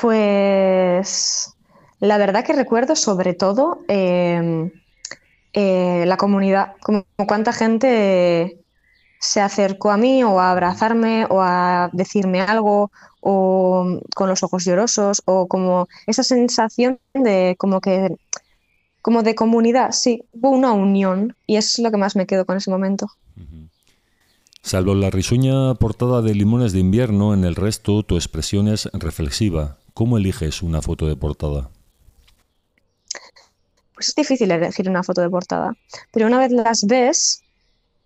Pues 0.01 1.55
la 2.01 2.17
verdad 2.17 2.43
que 2.43 2.51
recuerdo 2.51 2.97
sobre 2.97 3.33
todo 3.33 3.79
em, 3.87 4.71
eh, 5.53 6.03
la 6.05 6.17
comunidad, 6.17 6.73
como 6.81 7.05
cuánta 7.15 7.53
gente 7.53 8.59
se 9.19 9.41
acercó 9.41 9.91
a 9.91 9.97
mí 9.97 10.23
o 10.23 10.39
a 10.39 10.51
abrazarme 10.51 11.25
o 11.29 11.41
a 11.41 11.89
decirme 11.93 12.41
algo 12.41 12.91
o 13.21 13.99
con 14.15 14.29
los 14.29 14.43
ojos 14.43 14.63
llorosos 14.63 15.21
o 15.25 15.47
como 15.47 15.87
esa 16.05 16.23
sensación 16.23 16.99
de 17.13 17.55
como 17.57 17.81
que 17.81 18.15
como 19.01 19.23
de 19.23 19.35
comunidad, 19.35 19.91
sí, 19.93 20.25
hubo 20.33 20.49
una 20.49 20.73
unión 20.73 21.33
y 21.45 21.55
es 21.55 21.79
lo 21.79 21.91
que 21.91 21.97
más 21.97 22.17
me 22.17 22.25
quedo 22.25 22.45
con 22.45 22.57
ese 22.57 22.69
momento. 22.69 23.07
Salvo 24.61 24.95
la 24.95 25.09
risueña 25.09 25.75
portada 25.75 26.21
de 26.21 26.35
Limones 26.35 26.73
de 26.73 26.79
invierno, 26.79 27.33
en 27.33 27.45
el 27.45 27.55
resto 27.55 28.03
tu 28.03 28.17
expresión 28.17 28.67
es 28.67 28.89
reflexiva. 28.91 29.77
¿Cómo 29.93 30.17
eliges 30.17 30.61
una 30.61 30.81
foto 30.81 31.07
de 31.07 31.15
portada? 31.15 31.69
Pues 33.93 34.09
es 34.09 34.15
difícil 34.15 34.51
elegir 34.51 34.89
una 34.89 35.03
foto 35.03 35.21
de 35.21 35.29
portada, 35.29 35.73
pero 36.11 36.27
una 36.27 36.39
vez 36.39 36.51
las 36.51 36.85
ves, 36.85 37.43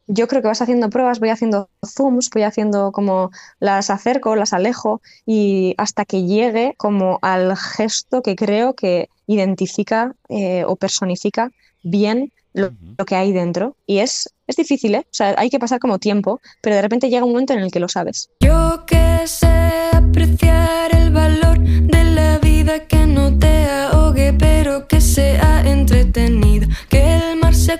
yo 0.08 0.27
creo 0.27 0.41
que 0.41 0.48
vas 0.48 0.62
haciendo 0.62 0.89
pruebas, 0.89 1.20
voy 1.20 1.29
haciendo 1.29 1.70
zooms, 1.86 2.29
voy 2.29 2.43
haciendo 2.43 2.91
como 2.91 3.31
las 3.60 3.89
acerco, 3.89 4.36
las 4.36 4.53
alejo 4.53 5.01
y 5.25 5.75
hasta 5.77 6.05
que 6.05 6.24
llegue 6.24 6.74
como 6.77 7.20
al 7.22 7.55
gesto 7.55 8.22
que 8.22 8.36
creo 8.36 8.74
que 8.74 9.10
identifica 9.27 10.13
eh, 10.29 10.63
o 10.65 10.75
personifica 10.75 11.51
bien 11.84 12.31
lo, 12.53 12.72
que 13.05 13.15
hay 13.15 13.31
dentro. 13.31 13.75
Y 13.86 14.00
es, 14.00 14.29
es 14.48 14.55
difícil, 14.55 14.96
¿eh? 14.96 15.05
O 15.05 15.13
sea, 15.13 15.36
hay 15.38 15.50
que 15.50 15.60
pasar 15.60 15.79
como 15.79 16.00
tiempo, 16.00 16.41
pero 16.62 16.75
de 16.75 16.81
repente 16.81 17.10
llega 17.10 17.25
un 17.25 17.31
momento 17.31 17.53
en 17.53 17.60
el 17.60 17.72
que 17.72 17.79
lo 17.79 17.88
sabes. 17.88 18.29
Yo 18.41 18.86
que 18.86 19.25
sé 19.25 19.89
apreciar 19.93 20.93
el 20.96 21.12
valor 21.12 21.60
de 21.60 22.03
la 22.03 22.38
vida 22.39 22.88
que 22.88 23.08
no 23.08 23.38
te 23.38 23.65
ahogue, 23.65 24.34
pero 24.34 24.88
que 24.88 25.00
sea 25.00 25.63
entretenida. 25.65 26.67
Que 26.89 27.30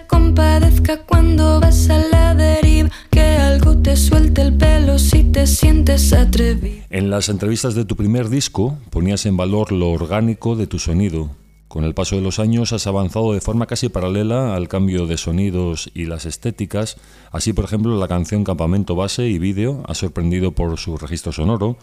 compadezca 0.08 1.04
cuando 1.04 1.60
vas 1.60 1.90
a 1.90 1.98
la 1.98 2.36
deriva. 2.36 2.90
Que 3.10 3.22
algo 3.22 3.78
te 3.78 3.96
suelte 3.96 4.42
el 4.42 4.56
pelo 4.56 5.00
si 5.00 5.24
te 5.24 5.48
sientes 5.48 6.14
atrevido. 6.14 6.86
En 6.90 7.10
las 7.10 7.30
entrevistas 7.30 7.76
de 7.76 7.86
tu 7.86 7.96
primer 7.96 8.30
disco 8.30 8.78
ponías 8.90 9.26
en 9.26 9.38
valor 9.38 9.72
lo 9.72 9.90
orgánico 9.92 10.56
de 10.56 10.68
tu 10.68 10.80
sonido. 10.80 11.30
Con 11.68 11.86
el 11.86 11.94
paso 11.94 12.18
de 12.18 12.22
los 12.22 12.40
años 12.40 12.74
has 12.74 12.86
avanzado 12.86 13.32
de 13.32 13.40
forma 13.40 13.66
casi 13.66 13.88
paralela 13.88 14.56
al 14.56 14.68
cambio 14.68 15.08
de 15.08 15.18
sonidos 15.18 15.90
y 15.94 16.04
las 16.04 16.26
estéticas. 16.26 16.98
Así, 17.32 17.54
por 17.54 17.64
ejemplo, 17.64 17.98
la 17.98 18.10
canción 18.10 18.44
Campamento 18.44 18.94
Base 18.96 19.30
y 19.30 19.40
Vídeo 19.40 19.82
ha 19.88 19.96
sorprendido 19.96 20.52
por 20.52 20.78
su 20.78 20.98
registro 20.98 21.32
sonoro. 21.32 21.78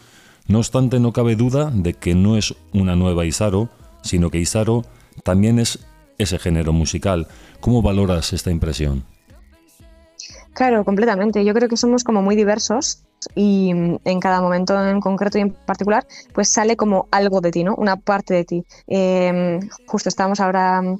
No 0.46 0.58
obstante, 0.58 1.00
no 1.00 1.14
cabe 1.14 1.36
duda 1.36 1.70
de 1.74 1.94
que 1.94 2.14
no 2.14 2.36
es 2.36 2.54
una 2.74 2.96
nueva 2.96 3.24
Isaro, 3.24 3.70
sino 4.02 4.30
que 4.30 4.38
Isaro 4.38 4.84
también 5.24 5.58
es 5.58 5.78
ese 6.18 6.38
género 6.38 6.72
musical. 6.72 7.28
¿Cómo 7.60 7.80
valoras 7.82 8.32
esta 8.32 8.50
impresión? 8.50 9.04
Claro, 10.52 10.84
completamente. 10.84 11.44
Yo 11.44 11.54
creo 11.54 11.68
que 11.68 11.76
somos 11.76 12.02
como 12.02 12.20
muy 12.20 12.34
diversos 12.34 13.04
y 13.34 13.72
mm, 13.72 13.98
en 14.04 14.20
cada 14.20 14.40
momento 14.40 14.74
en 14.88 15.00
concreto 15.00 15.38
y 15.38 15.42
en 15.42 15.50
particular, 15.50 16.06
pues 16.32 16.48
sale 16.48 16.76
como 16.76 17.06
algo 17.10 17.40
de 17.40 17.50
ti, 17.50 17.64
¿no? 17.64 17.74
Una 17.76 17.96
parte 17.96 18.34
de 18.34 18.44
ti. 18.44 18.64
Em, 18.86 19.60
justo 19.86 20.08
estábamos 20.08 20.40
ahora 20.40 20.82
mm, 20.82 20.98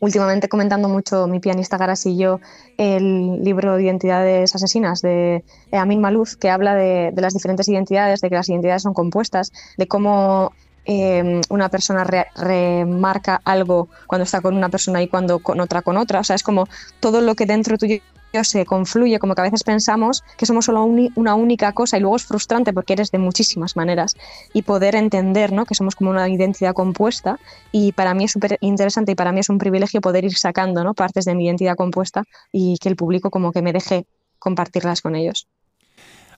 últimamente 0.00 0.48
comentando 0.48 0.88
mucho 0.88 1.26
mi 1.26 1.40
pianista 1.40 1.76
Garas 1.76 2.06
y 2.06 2.16
yo 2.16 2.40
el 2.76 3.42
libro 3.42 3.76
de 3.76 3.84
Identidades 3.84 4.54
Asesinas 4.54 5.00
de 5.00 5.44
Amin 5.72 6.00
Maluz, 6.00 6.36
que 6.36 6.50
habla 6.50 6.74
de, 6.74 7.12
las 7.16 7.34
diferentes 7.34 7.68
identidades, 7.68 8.20
de 8.20 8.28
que 8.28 8.34
las 8.34 8.48
identidades 8.48 8.82
son 8.82 8.94
compuestas, 8.94 9.50
de 9.76 9.86
cómo 9.86 10.52
em, 10.84 11.40
una 11.48 11.68
persona 11.68 12.04
remarca 12.04 13.40
algo 13.44 13.88
cuando 14.06 14.24
está 14.24 14.40
con 14.40 14.56
una 14.56 14.68
persona 14.68 15.02
y 15.02 15.08
cuando 15.08 15.38
con 15.38 15.60
otra 15.60 15.82
con 15.82 15.96
otra. 15.96 16.20
O 16.20 16.24
sea, 16.24 16.36
es 16.36 16.42
como 16.42 16.66
todo 17.00 17.20
lo 17.20 17.34
que 17.34 17.46
dentro 17.46 17.78
tuyo 17.78 18.00
se 18.42 18.66
confluye, 18.66 19.20
como 19.20 19.34
que 19.34 19.42
a 19.42 19.44
veces 19.44 19.62
pensamos 19.62 20.24
que 20.36 20.46
somos 20.46 20.64
solo 20.64 20.84
una 20.84 21.36
única 21.36 21.72
cosa 21.72 21.96
y 21.96 22.00
luego 22.00 22.16
es 22.16 22.24
frustrante 22.24 22.72
porque 22.72 22.94
eres 22.94 23.12
de 23.12 23.18
muchísimas 23.18 23.76
maneras 23.76 24.16
y 24.52 24.62
poder 24.62 24.96
entender 24.96 25.52
¿no? 25.52 25.66
que 25.66 25.76
somos 25.76 25.94
como 25.94 26.10
una 26.10 26.28
identidad 26.28 26.74
compuesta 26.74 27.38
y 27.70 27.92
para 27.92 28.14
mí 28.14 28.24
es 28.24 28.32
súper 28.32 28.58
interesante 28.60 29.12
y 29.12 29.14
para 29.14 29.30
mí 29.30 29.40
es 29.40 29.50
un 29.50 29.58
privilegio 29.58 30.00
poder 30.00 30.24
ir 30.24 30.36
sacando 30.36 30.82
¿no? 30.82 30.94
partes 30.94 31.24
de 31.26 31.36
mi 31.36 31.44
identidad 31.44 31.76
compuesta 31.76 32.24
y 32.50 32.76
que 32.80 32.88
el 32.88 32.96
público 32.96 33.30
como 33.30 33.52
que 33.52 33.62
me 33.62 33.72
deje 33.72 34.06
compartirlas 34.40 35.00
con 35.00 35.14
ellos. 35.14 35.46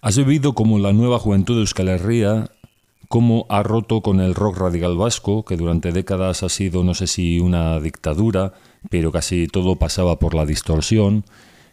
Has 0.02 0.16
vivido 0.16 0.54
como 0.54 0.78
la 0.78 0.92
nueva 0.92 1.18
juventud 1.18 1.54
de 1.54 1.62
Euskal 1.62 1.88
Herria, 1.88 2.50
cómo 3.08 3.46
ha 3.48 3.62
roto 3.62 4.02
con 4.02 4.20
el 4.20 4.34
rock 4.34 4.58
radical 4.58 4.96
vasco, 4.96 5.44
que 5.44 5.56
durante 5.56 5.92
décadas 5.92 6.42
ha 6.42 6.48
sido, 6.48 6.84
no 6.84 6.94
sé 6.94 7.06
si 7.06 7.40
una 7.40 7.80
dictadura, 7.80 8.52
pero 8.90 9.12
casi 9.12 9.46
todo 9.48 9.76
pasaba 9.76 10.18
por 10.18 10.34
la 10.34 10.46
distorsión. 10.46 11.24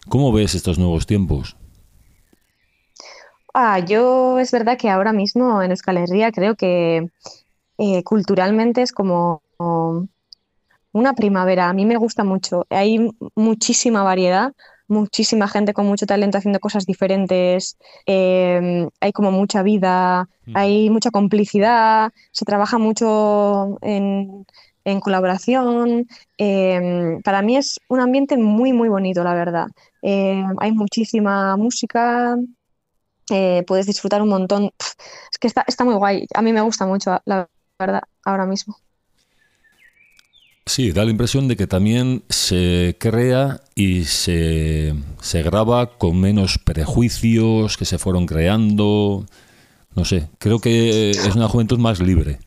¿Cómo 0.08 0.32
ves 0.32 0.54
estos 0.54 0.78
nuevos 0.78 1.06
tiempos? 1.06 1.56
Ah, 3.52 3.78
yo 3.78 4.38
es 4.40 4.50
verdad 4.50 4.76
que 4.76 4.90
ahora 4.90 5.12
mismo 5.12 5.62
en 5.62 5.70
Euskal 5.70 6.04
creo 6.32 6.56
que 6.56 7.08
eh, 7.78 8.02
culturalmente 8.02 8.82
es 8.82 8.92
como 8.92 9.42
una 10.92 11.14
primavera. 11.14 11.68
A 11.68 11.72
mí 11.72 11.86
me 11.86 11.96
gusta 11.96 12.24
mucho. 12.24 12.66
Hay 12.70 13.10
muchísima 13.36 14.02
variedad, 14.02 14.52
muchísima 14.88 15.48
gente 15.48 15.72
con 15.74 15.86
mucho 15.86 16.06
talento 16.06 16.38
haciendo 16.38 16.60
cosas 16.60 16.86
diferentes. 16.86 17.76
Em, 18.06 18.88
hay 19.00 19.12
como 19.12 19.30
mucha 19.30 19.62
vida, 19.62 20.28
hay 20.54 20.90
mucha 20.90 21.10
complicidad, 21.10 22.12
se 22.32 22.44
trabaja 22.44 22.78
mucho 22.78 23.78
en, 23.82 24.46
colaboración. 25.00 26.06
Em, 26.38 27.22
para 27.22 27.42
mí 27.42 27.56
es 27.56 27.80
un 27.88 28.00
ambiente 28.00 28.36
muy, 28.36 28.72
muy 28.72 28.88
bonito, 28.88 29.24
la 29.24 29.34
verdad. 29.34 29.66
Em, 30.02 30.54
hay 30.58 30.72
muchísima 30.72 31.56
música, 31.56 32.36
eh, 33.30 33.64
puedes 33.66 33.86
disfrutar 33.86 34.22
un 34.22 34.28
montón. 34.28 34.70
es 35.32 35.38
que 35.38 35.48
está, 35.48 35.64
está 35.66 35.84
muy 35.84 35.94
guay. 35.94 36.26
A 36.34 36.42
mí 36.42 36.52
me 36.52 36.60
gusta 36.60 36.86
mucho, 36.86 37.18
la 37.24 37.48
verdad, 37.78 38.02
ahora 38.24 38.46
mismo. 38.46 38.76
Sí, 40.66 40.92
da 40.92 41.04
la 41.04 41.10
impresión 41.10 41.46
de 41.46 41.56
que 41.56 41.66
también 41.66 42.22
se 42.30 42.96
crea 42.98 43.60
y 43.74 44.04
se, 44.04 44.94
se, 45.20 45.42
graba 45.42 45.98
con 45.98 46.18
menos 46.18 46.58
prejuicios 46.58 47.76
que 47.76 47.84
se 47.84 47.98
fueron 47.98 48.24
creando. 48.24 49.26
No 49.94 50.04
sé, 50.04 50.28
creo 50.38 50.60
que 50.60 51.10
es 51.10 51.36
una 51.36 51.48
juventud 51.48 51.78
más 51.78 52.00
libre. 52.00 52.38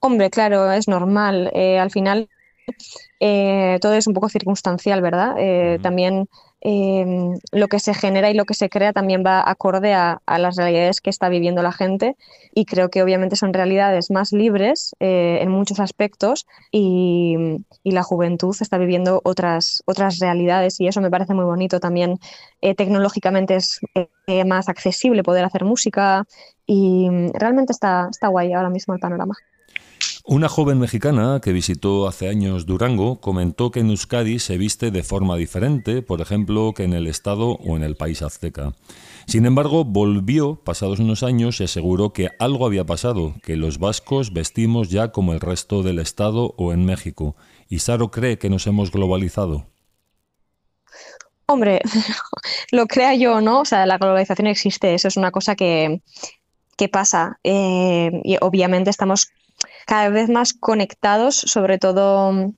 Hombre, 0.00 0.30
claro, 0.30 0.70
es 0.70 0.86
normal. 0.86 1.50
Eh, 1.54 1.78
al 1.78 1.90
final 1.90 2.28
eh, 3.20 3.78
todo 3.80 3.94
es 3.94 4.06
un 4.06 4.14
poco 4.14 4.28
circunstancial, 4.28 5.00
¿verdad? 5.00 5.36
Eh, 5.38 5.78
también 5.80 6.28
Em, 6.64 7.38
lo 7.50 7.66
que 7.66 7.80
se 7.80 7.92
genera 7.92 8.30
y 8.30 8.34
lo 8.34 8.44
que 8.44 8.54
se 8.54 8.70
crea 8.70 8.92
también 8.92 9.24
va 9.26 9.42
acorde 9.44 9.94
a, 9.94 10.20
las 10.26 10.54
realidades 10.56 11.00
que 11.00 11.10
está 11.10 11.28
viviendo 11.28 11.60
la 11.60 11.72
gente 11.72 12.16
y 12.54 12.66
creo 12.66 12.88
que 12.88 13.02
obviamente 13.02 13.34
son 13.34 13.52
realidades 13.52 14.12
más 14.12 14.30
libres 14.32 14.94
eh, 15.00 15.40
en 15.42 15.50
muchos 15.50 15.80
aspectos 15.80 16.46
y, 16.70 17.36
la 17.84 18.02
juventud 18.04 18.56
está 18.60 18.78
viviendo 18.78 19.20
otras, 19.24 19.82
otras 19.86 20.18
realidades 20.18 20.80
y 20.80 20.86
eso 20.86 21.00
me 21.00 21.10
parece 21.10 21.34
muy 21.34 21.44
bonito 21.44 21.80
también. 21.80 22.18
Eh, 22.60 22.74
tecnológicamente 22.74 23.56
es 23.56 23.80
eh, 24.26 24.44
más 24.44 24.68
accesible 24.68 25.22
poder 25.24 25.44
hacer 25.44 25.64
música 25.64 26.24
y 26.66 27.08
realmente 27.34 27.72
está, 27.72 28.08
está 28.10 28.28
guay 28.28 28.52
ahora 28.52 28.70
mismo 28.70 28.94
el 28.94 29.00
panorama. 29.00 29.34
Una 30.24 30.48
joven 30.48 30.78
mexicana 30.78 31.40
que 31.42 31.52
visitó 31.52 32.06
hace 32.06 32.28
años 32.28 32.64
Durango 32.64 33.20
comentó 33.20 33.72
que 33.72 33.80
en 33.80 33.90
Euskadi 33.90 34.38
se 34.38 34.56
viste 34.56 34.92
de 34.92 35.02
forma 35.02 35.36
diferente, 35.36 36.00
por 36.00 36.20
ejemplo, 36.20 36.74
que 36.76 36.84
en 36.84 36.92
el 36.92 37.08
Estado 37.08 37.56
o 37.56 37.76
en 37.76 37.82
el 37.82 37.96
país 37.96 38.22
azteca. 38.22 38.72
Sin 39.26 39.46
embargo, 39.46 39.84
volvió 39.84 40.62
pasados 40.62 41.00
unos 41.00 41.24
años 41.24 41.60
y 41.60 41.64
aseguró 41.64 42.12
que 42.12 42.30
algo 42.38 42.66
había 42.66 42.86
pasado, 42.86 43.34
que 43.42 43.56
los 43.56 43.78
vascos 43.78 44.32
vestimos 44.32 44.90
ya 44.90 45.10
como 45.10 45.32
el 45.32 45.40
resto 45.40 45.82
del 45.82 45.98
Estado 45.98 46.54
o 46.56 46.72
en 46.72 46.84
México. 46.84 47.34
¿Y 47.68 47.80
Saro 47.80 48.12
cree 48.12 48.38
que 48.38 48.48
nos 48.48 48.68
hemos 48.68 48.92
globalizado? 48.92 49.66
Hombre, 51.46 51.80
lo 52.70 52.86
crea 52.86 53.16
yo 53.16 53.40
no, 53.40 53.62
o 53.62 53.64
sea, 53.64 53.86
la 53.86 53.98
globalización 53.98 54.46
existe, 54.46 54.94
eso 54.94 55.08
es 55.08 55.16
una 55.16 55.32
cosa 55.32 55.56
que, 55.56 56.00
pasa. 56.92 57.38
Eh, 57.44 58.10
y 58.24 58.36
obviamente 58.40 58.90
estamos 58.90 59.28
cada 59.86 60.08
vez 60.08 60.28
más 60.28 60.52
conectados, 60.52 61.36
sobre 61.36 61.78
todo 61.78 62.52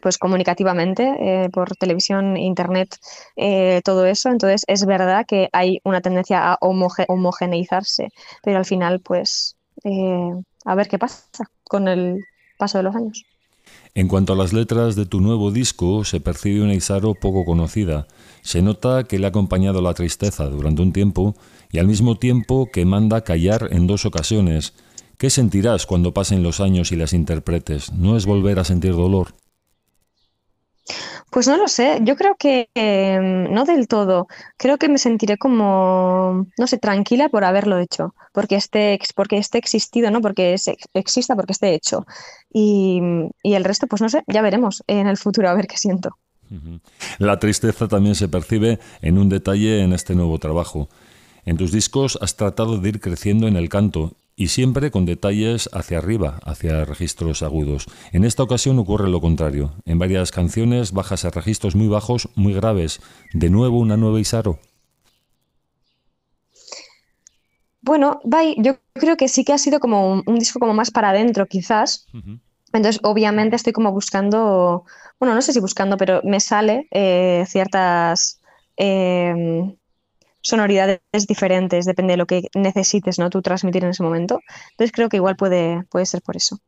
pues 0.00 0.18
comunicativamente, 0.18 1.14
eh, 1.20 1.48
por 1.50 1.76
televisión, 1.76 2.36
internet, 2.36 2.96
eh, 3.36 3.80
todo 3.84 4.06
eso. 4.06 4.28
Entonces 4.30 4.64
es 4.66 4.86
verdad 4.86 5.26
que 5.26 5.48
hay 5.52 5.80
una 5.84 6.00
tendencia 6.00 6.52
a 6.52 6.58
homogeneizarse, 6.60 8.08
pero 8.42 8.58
al 8.58 8.64
final, 8.64 9.00
pues, 9.00 9.56
eh, 9.84 10.32
a 10.64 10.74
ver 10.74 10.88
qué 10.88 10.98
pasa 10.98 11.26
con 11.64 11.88
el 11.88 12.24
paso 12.58 12.78
de 12.78 12.84
los 12.84 12.94
años. 12.94 13.24
En 13.94 14.08
cuanto 14.08 14.32
a 14.32 14.36
las 14.36 14.52
letras 14.52 14.96
de 14.96 15.06
tu 15.06 15.20
nuevo 15.20 15.50
disco, 15.50 16.04
se 16.04 16.20
percibe 16.20 16.62
una 16.62 16.74
Isaro 16.74 17.14
poco 17.14 17.44
conocida. 17.44 18.06
Se 18.42 18.62
nota 18.62 19.04
que 19.04 19.18
le 19.18 19.26
ha 19.26 19.30
acompañado 19.30 19.82
la 19.82 19.94
tristeza 19.94 20.44
durante 20.44 20.82
un 20.82 20.92
tiempo 20.92 21.34
y 21.70 21.78
al 21.78 21.86
mismo 21.86 22.16
tiempo 22.16 22.68
que 22.72 22.84
manda 22.84 23.24
callar 23.24 23.68
en 23.70 23.86
dos 23.86 24.06
ocasiones 24.06 24.74
¿Qué 25.18 25.30
sentirás 25.30 25.84
cuando 25.84 26.14
pasen 26.14 26.44
los 26.44 26.60
años 26.60 26.92
y 26.92 26.96
las 26.96 27.12
interpretes? 27.12 27.92
¿No 27.92 28.16
es 28.16 28.24
volver 28.24 28.60
a 28.60 28.64
sentir 28.64 28.92
dolor? 28.92 29.34
Pues 31.30 31.48
no 31.48 31.56
lo 31.56 31.66
sé, 31.66 31.98
yo 32.02 32.14
creo 32.14 32.36
que 32.38 32.70
em, 32.74 33.52
no 33.52 33.64
del 33.64 33.88
todo. 33.88 34.28
Creo 34.56 34.78
que 34.78 34.88
me 34.88 34.96
sentiré 34.96 35.36
como, 35.36 36.46
no 36.56 36.66
sé, 36.68 36.78
tranquila 36.78 37.28
por 37.28 37.42
haberlo 37.42 37.78
hecho, 37.78 38.14
porque 38.32 38.54
esté, 38.54 38.96
porque 39.16 39.38
esté 39.38 39.58
existido, 39.58 40.10
¿no? 40.12 40.22
Porque 40.22 40.54
exista, 40.94 41.34
porque 41.34 41.52
esté 41.52 41.74
hecho. 41.74 42.06
Y, 42.52 43.00
y, 43.42 43.54
el 43.54 43.64
resto, 43.64 43.88
pues 43.88 44.00
no 44.00 44.08
sé, 44.08 44.22
ya 44.28 44.40
veremos 44.40 44.84
en 44.86 45.08
el 45.08 45.16
futuro 45.16 45.48
a 45.48 45.54
ver 45.54 45.66
qué 45.66 45.76
siento. 45.76 46.16
La 47.18 47.40
tristeza 47.40 47.88
también 47.88 48.14
se 48.14 48.28
percibe 48.28 48.78
en 49.02 49.18
un 49.18 49.28
detalle 49.28 49.82
en 49.82 49.92
este 49.92 50.14
nuevo 50.14 50.38
trabajo. 50.38 50.88
En 51.44 51.56
tus 51.56 51.72
discos 51.72 52.18
has 52.22 52.36
tratado 52.36 52.78
de 52.78 52.88
ir 52.88 53.00
creciendo 53.00 53.48
en 53.48 53.56
el 53.56 53.68
canto 53.68 54.14
y 54.38 54.48
siempre 54.48 54.92
con 54.92 55.04
detalles 55.04 55.68
hacia 55.72 55.98
arriba, 55.98 56.38
hacia 56.44 56.84
registros 56.84 57.42
agudos. 57.42 57.86
En 58.12 58.24
esta 58.24 58.44
ocasión 58.44 58.78
ocurre 58.78 59.10
lo 59.10 59.20
contrario. 59.20 59.74
En 59.84 59.98
varias 59.98 60.30
canciones 60.30 60.92
bajas 60.92 61.24
a 61.24 61.30
registros 61.30 61.74
muy 61.74 61.88
bajos, 61.88 62.28
muy 62.36 62.54
graves. 62.54 63.00
¿De 63.34 63.50
nuevo 63.50 63.80
una 63.80 63.96
nueva 63.96 64.20
Isaro? 64.20 64.60
Bueno, 67.80 68.20
yo 68.58 68.76
creo 68.92 69.16
que 69.16 69.26
sí 69.26 69.44
que 69.44 69.52
ha 69.52 69.58
sido 69.58 69.80
como 69.80 70.22
un, 70.24 70.38
disco 70.38 70.60
como 70.60 70.72
más 70.72 70.92
para 70.92 71.10
adentro, 71.10 71.46
quizás. 71.46 72.06
Entonces, 72.72 73.00
obviamente 73.02 73.56
estoy 73.56 73.72
como 73.72 73.90
buscando, 73.90 74.84
bueno, 75.18 75.34
no 75.34 75.42
sé 75.42 75.52
si 75.52 75.58
buscando, 75.58 75.96
pero 75.96 76.20
me 76.22 76.38
sale 76.38 76.86
eh, 76.92 77.44
ciertas 77.48 78.40
eh, 78.76 79.74
sonoridades 80.42 81.00
diferentes, 81.26 81.84
depende 81.84 82.12
de 82.12 82.16
lo 82.16 82.26
que 82.26 82.48
necesites 82.54 83.18
¿no? 83.18 83.30
tú 83.30 83.42
transmitir 83.42 83.84
en 83.84 83.90
ese 83.90 84.02
momento. 84.02 84.40
Entonces 84.70 84.92
creo 84.92 85.08
que 85.08 85.16
igual 85.16 85.36
puede, 85.36 85.84
puede 85.90 86.06
ser 86.06 86.22
por 86.22 86.36
eso. 86.36 86.58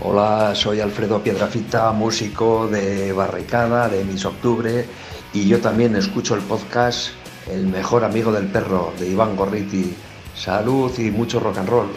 Hola, 0.00 0.54
soy 0.54 0.80
Alfredo 0.80 1.22
Piedrafita, 1.22 1.90
músico 1.90 2.68
de 2.68 3.12
Barricada, 3.12 3.88
de 3.88 4.04
Miss 4.04 4.24
Octubre, 4.24 4.86
y 5.32 5.48
yo 5.48 5.60
también 5.60 5.96
escucho 5.96 6.36
el 6.36 6.42
podcast 6.42 7.10
El 7.50 7.66
mejor 7.66 8.04
amigo 8.04 8.30
del 8.30 8.46
perro 8.46 8.92
de 8.98 9.08
Iván 9.08 9.34
Gorriti. 9.34 9.96
Salud 10.36 10.96
y 10.98 11.10
mucho 11.10 11.40
rock 11.40 11.58
and 11.58 11.68
roll. 11.68 11.88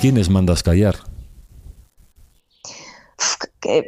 Quiénes 0.00 0.30
mandas 0.30 0.62
callar? 0.62 0.96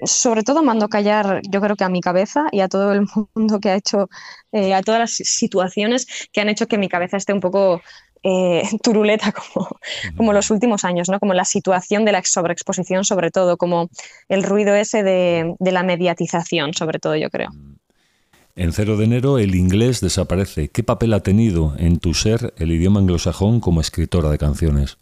sobre 0.05 0.43
todo 0.43 0.63
mando 0.63 0.89
callar, 0.89 1.41
yo 1.49 1.61
creo 1.61 1.77
que 1.77 1.85
a 1.85 1.89
mi 1.89 2.01
cabeza 2.01 2.49
y 2.51 2.61
a 2.61 2.69
todo 2.69 2.93
el 2.93 3.07
mundo 3.35 3.61
que 3.61 3.71
ha 3.71 3.77
hecho, 3.77 4.11
eh, 4.53 4.75
a 4.75 4.83
todas 4.83 5.01
las 5.01 5.13
situaciones 5.13 6.07
que 6.33 6.41
han 6.41 6.49
hecho 6.49 6.67
que 6.67 6.77
mi 6.77 6.89
cabeza 6.89 7.17
esté 7.17 7.33
un 7.33 7.41
poco 7.41 7.81
eh, 8.23 8.63
turuleta 8.83 9.33
como, 9.33 9.69
como 10.17 10.33
los 10.33 10.51
últimos 10.51 10.85
años, 10.85 11.09
¿no? 11.09 11.19
Como 11.21 11.33
la 11.33 11.45
situación 11.45 12.05
de 12.05 12.13
la 12.13 12.23
sobreexposición, 12.25 13.05
sobre 13.05 13.31
todo, 13.31 13.57
como 13.57 13.89
el 14.29 14.43
ruido 14.43 14.75
ese 14.75 15.03
de, 15.03 15.55
de 15.59 15.73
la 15.73 15.85
mediatización, 15.85 16.75
sobre 16.75 16.99
todo, 16.99 17.17
yo 17.17 17.31
creo. 17.31 17.51
En 18.57 18.73
0 18.73 18.97
de 18.97 19.05
enero 19.05 19.39
el 19.39 19.55
inglés 19.55 20.01
desaparece. 20.01 20.69
¿Qué 20.69 20.83
papel 20.83 21.15
ha 21.15 21.21
tenido 21.21 21.75
en 21.79 21.99
tu 22.01 22.13
ser 22.13 22.53
el 22.59 22.73
idioma 22.73 23.01
anglosajón 23.01 23.61
como 23.61 23.81
escritora 23.81 24.29
de 24.29 24.39
canciones? 24.39 24.99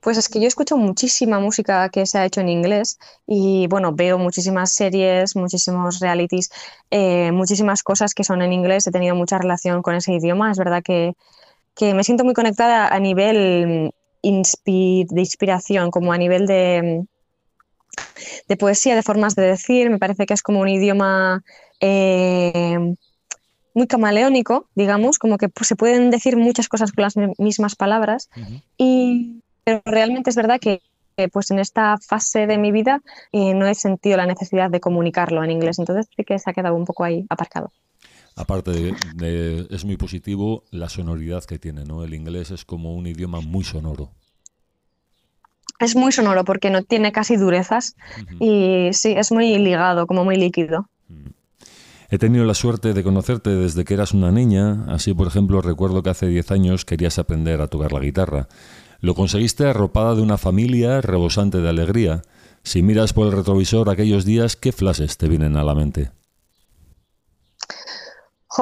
Pues 0.00 0.16
es 0.16 0.28
que 0.28 0.40
yo 0.40 0.48
escucho 0.48 0.76
muchísima 0.76 1.40
música 1.40 1.88
que 1.90 2.06
se 2.06 2.18
ha 2.18 2.24
hecho 2.24 2.40
en 2.40 2.48
inglés 2.48 2.98
y 3.26 3.66
bueno, 3.68 3.92
veo 3.92 4.18
muchísimas 4.18 4.72
series, 4.72 5.36
muchísimos 5.36 6.00
realities, 6.00 6.50
eh, 6.90 7.32
muchísimas 7.32 7.82
cosas 7.82 8.14
que 8.14 8.24
son 8.24 8.40
en 8.40 8.52
inglés. 8.52 8.86
He 8.86 8.92
tenido 8.92 9.14
mucha 9.14 9.38
relación 9.38 9.82
con 9.82 9.94
ese 9.94 10.14
idioma. 10.14 10.50
Es 10.50 10.58
verdad 10.58 10.82
que, 10.82 11.14
me 11.80 12.04
siento 12.04 12.24
muy 12.24 12.34
conectada 12.34 12.88
a 12.88 12.98
nivel 12.98 13.92
de 14.22 15.20
inspiración, 15.20 15.90
como 15.90 16.12
a 16.12 16.18
nivel 16.18 16.46
de, 16.46 17.06
de 18.48 18.56
poesía, 18.56 18.94
de 18.94 19.02
formas 19.02 19.34
de 19.34 19.42
decir. 19.42 19.90
Me 19.90 19.98
parece 19.98 20.26
que 20.26 20.34
es 20.34 20.42
como 20.42 20.60
un 20.60 20.68
idioma 20.68 21.42
eh, 21.80 22.94
muy 23.74 23.86
camaleónico, 23.86 24.68
digamos, 24.74 25.18
como 25.18 25.38
que 25.38 25.48
se 25.62 25.76
pueden 25.76 26.10
decir 26.10 26.36
muchas 26.36 26.68
cosas 26.68 26.92
con 26.92 27.02
las 27.02 27.14
mismas 27.38 27.76
palabras. 27.76 28.28
Y 28.76 29.42
pero 29.70 29.82
realmente 29.84 30.30
es 30.30 30.36
verdad 30.36 30.58
que 30.60 30.82
pues 31.32 31.50
en 31.50 31.58
esta 31.58 31.96
fase 31.98 32.46
de 32.46 32.56
mi 32.56 32.72
vida 32.72 33.02
eh, 33.30 33.52
no 33.54 33.66
he 33.66 33.74
sentido 33.74 34.16
la 34.16 34.26
necesidad 34.26 34.70
de 34.70 34.80
comunicarlo 34.80 35.44
en 35.44 35.50
inglés, 35.50 35.78
entonces 35.78 36.08
sí 36.16 36.24
que 36.24 36.38
se 36.38 36.48
ha 36.48 36.54
quedado 36.54 36.74
un 36.74 36.86
poco 36.86 37.04
ahí 37.04 37.26
aparcado. 37.28 37.70
Aparte 38.36 38.94
de, 39.16 39.66
es 39.70 39.84
muy 39.84 39.96
positivo 39.96 40.64
la 40.70 40.88
sonoridad 40.88 41.44
que 41.44 41.58
tiene, 41.58 41.84
¿no? 41.84 42.04
El 42.04 42.14
inglés 42.14 42.50
es 42.50 42.64
como 42.64 42.94
un 42.94 43.06
idioma 43.06 43.40
muy 43.42 43.64
sonoro. 43.64 44.10
Es 45.78 45.94
muy 45.94 46.10
sonoro 46.10 46.44
porque 46.44 46.70
no 46.70 46.82
tiene 46.82 47.12
casi 47.12 47.36
durezas 47.36 47.96
y 48.38 48.88
sí, 48.92 49.12
es 49.16 49.30
muy 49.30 49.58
ligado, 49.58 50.06
como 50.06 50.24
muy 50.24 50.36
líquido. 50.36 50.88
He 52.08 52.18
tenido 52.18 52.44
la 52.44 52.54
suerte 52.54 52.92
de 52.92 53.02
conocerte 53.04 53.50
desde 53.50 53.84
que 53.84 53.94
eras 53.94 54.12
una 54.12 54.32
niña, 54.32 54.84
así 54.88 55.14
por 55.14 55.28
ejemplo 55.28 55.60
recuerdo 55.60 56.02
que 56.02 56.10
hace 56.10 56.26
10 56.26 56.50
años 56.50 56.84
querías 56.84 57.20
aprender 57.20 57.60
a 57.60 57.68
tocar 57.68 57.92
la 57.92 58.00
guitarra. 58.00 58.48
Lo 59.00 59.14
conseguiste 59.14 59.66
arropada 59.66 60.14
de 60.14 60.22
una 60.22 60.38
familia 60.38 61.00
rebosante 61.00 61.58
de 61.58 61.68
alegría. 61.68 62.22
Si 62.62 62.82
miras 62.82 63.12
por 63.12 63.26
el 63.26 63.32
retrovisor 63.32 63.88
aquellos 63.88 64.24
días, 64.24 64.56
¿qué 64.56 64.72
flashes 64.72 65.16
te 65.16 65.28
vienen 65.28 65.56
a 65.56 65.64
la 65.64 65.74
mente? 65.74 66.10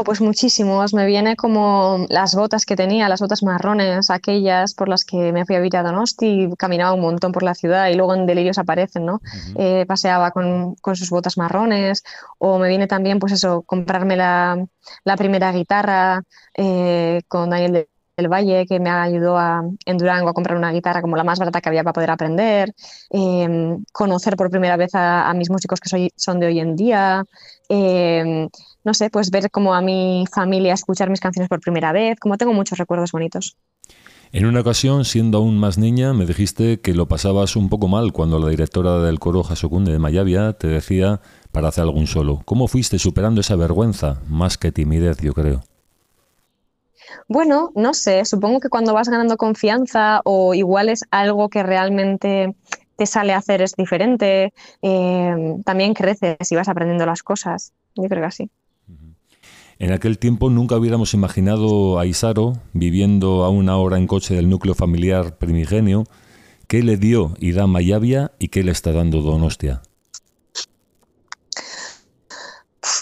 pues 0.04 0.20
muchísimos. 0.20 0.94
Me 0.94 1.06
viene 1.06 1.36
como 1.36 2.06
las 2.08 2.34
botas 2.34 2.64
que 2.64 2.76
tenía, 2.76 3.08
las 3.08 3.20
botas 3.20 3.42
marrones, 3.42 4.10
aquellas 4.10 4.74
por 4.74 4.88
las 4.88 5.04
que 5.04 5.32
me 5.32 5.44
fui 5.44 5.56
a 5.56 5.58
vivir 5.58 5.76
a 5.76 5.82
Donosti 5.82 6.48
caminaba 6.58 6.92
un 6.92 7.00
montón 7.00 7.32
por 7.32 7.42
la 7.42 7.54
ciudad 7.54 7.88
y 7.88 7.94
luego 7.94 8.14
en 8.14 8.26
Delirios 8.26 8.58
aparecen, 8.58 9.06
¿no? 9.06 9.20
Eh, 9.56 9.84
paseaba 9.86 10.30
con, 10.30 10.76
sus 10.94 11.10
botas 11.10 11.36
marrones 11.36 12.02
o 12.38 12.58
me 12.58 12.68
viene 12.68 12.86
también, 12.86 13.18
pues 13.18 13.32
eso, 13.32 13.62
comprarme 13.62 14.16
la, 14.16 14.66
primera 15.16 15.52
guitarra 15.52 16.22
eh, 16.54 17.22
con 17.28 17.50
Daniel 17.50 17.88
del 18.18 18.28
Valle, 18.28 18.66
que 18.66 18.80
me 18.80 18.90
ayudó 18.90 19.38
a, 19.38 19.62
en 19.86 19.96
Durango 19.96 20.28
a 20.28 20.34
comprar 20.34 20.58
una 20.58 20.72
guitarra 20.72 21.00
como 21.00 21.16
la 21.16 21.24
más 21.24 21.38
barata 21.38 21.60
que 21.60 21.68
había 21.68 21.84
para 21.84 21.92
poder 21.92 22.10
aprender, 22.10 22.74
em, 23.10 23.84
conocer 23.92 24.36
por 24.36 24.50
primera 24.50 24.76
vez 24.76 24.90
a, 24.94 25.32
mis 25.34 25.50
músicos 25.50 25.80
que 25.80 25.88
soy, 25.88 26.10
son 26.16 26.40
de 26.40 26.46
hoy 26.46 26.58
en 26.58 26.74
día, 26.74 27.24
em, 27.68 28.48
no 28.84 28.92
sé, 28.92 29.08
pues 29.08 29.30
ver 29.30 29.50
como 29.50 29.72
a 29.72 29.80
mi 29.80 30.24
familia 30.32 30.74
escuchar 30.74 31.10
mis 31.10 31.20
canciones 31.20 31.48
por 31.48 31.60
primera 31.60 31.92
vez, 31.92 32.18
como 32.18 32.36
tengo 32.36 32.52
muchos 32.52 32.76
recuerdos 32.76 33.12
bonitos. 33.12 33.56
En 34.32 34.44
una 34.44 34.60
ocasión, 34.60 35.04
siendo 35.04 35.38
aún 35.38 35.56
más 35.56 35.78
niña, 35.78 36.12
me 36.12 36.26
dijiste 36.26 36.80
que 36.80 36.92
lo 36.92 37.06
pasabas 37.06 37.56
un 37.56 37.70
poco 37.70 37.88
mal 37.88 38.12
cuando 38.12 38.38
la 38.38 38.50
directora 38.50 38.98
del 38.98 39.20
coro 39.20 39.42
Jasocunde 39.42 39.92
de 39.92 39.98
Mayavia 39.98 40.52
te 40.52 40.66
decía 40.66 41.20
para 41.50 41.68
hacer 41.68 41.84
algún 41.84 42.06
solo. 42.06 42.42
¿Cómo 42.44 42.68
fuiste 42.68 42.98
superando 42.98 43.40
esa 43.40 43.56
vergüenza? 43.56 44.20
Más 44.28 44.58
que 44.58 44.70
timidez, 44.70 45.18
yo 45.22 45.32
creo. 45.32 45.62
Bueno, 47.28 47.70
no 47.74 47.94
sé, 47.94 48.24
supongo 48.24 48.60
que 48.60 48.68
cuando 48.68 48.94
vas 48.94 49.08
ganando 49.08 49.36
confianza 49.36 50.20
o 50.24 50.54
igual 50.54 50.88
es 50.88 51.04
algo 51.10 51.48
que 51.48 51.62
realmente 51.62 52.54
te 52.96 53.06
sale 53.06 53.32
a 53.32 53.38
hacer 53.38 53.62
es 53.62 53.74
diferente, 53.76 54.52
eh, 54.82 55.56
también 55.64 55.94
creces 55.94 56.50
y 56.50 56.56
vas 56.56 56.68
aprendiendo 56.68 57.06
las 57.06 57.22
cosas. 57.22 57.72
Yo 57.94 58.08
creo 58.08 58.22
que 58.22 58.26
así. 58.26 58.50
En 59.78 59.92
aquel 59.92 60.18
tiempo 60.18 60.50
nunca 60.50 60.76
hubiéramos 60.76 61.14
imaginado 61.14 62.00
a 62.00 62.06
Isaro 62.06 62.54
viviendo 62.72 63.44
a 63.44 63.50
una 63.50 63.76
hora 63.76 63.96
en 63.96 64.08
coche 64.08 64.34
del 64.34 64.50
núcleo 64.50 64.74
familiar 64.74 65.38
primigenio. 65.38 66.04
¿Qué 66.66 66.82
le 66.82 66.96
dio 66.96 67.34
y 67.38 67.52
da 67.52 67.68
Mayavia 67.68 68.32
y 68.40 68.48
qué 68.48 68.64
le 68.64 68.72
está 68.72 68.90
dando 68.90 69.22
Donostia? 69.22 69.82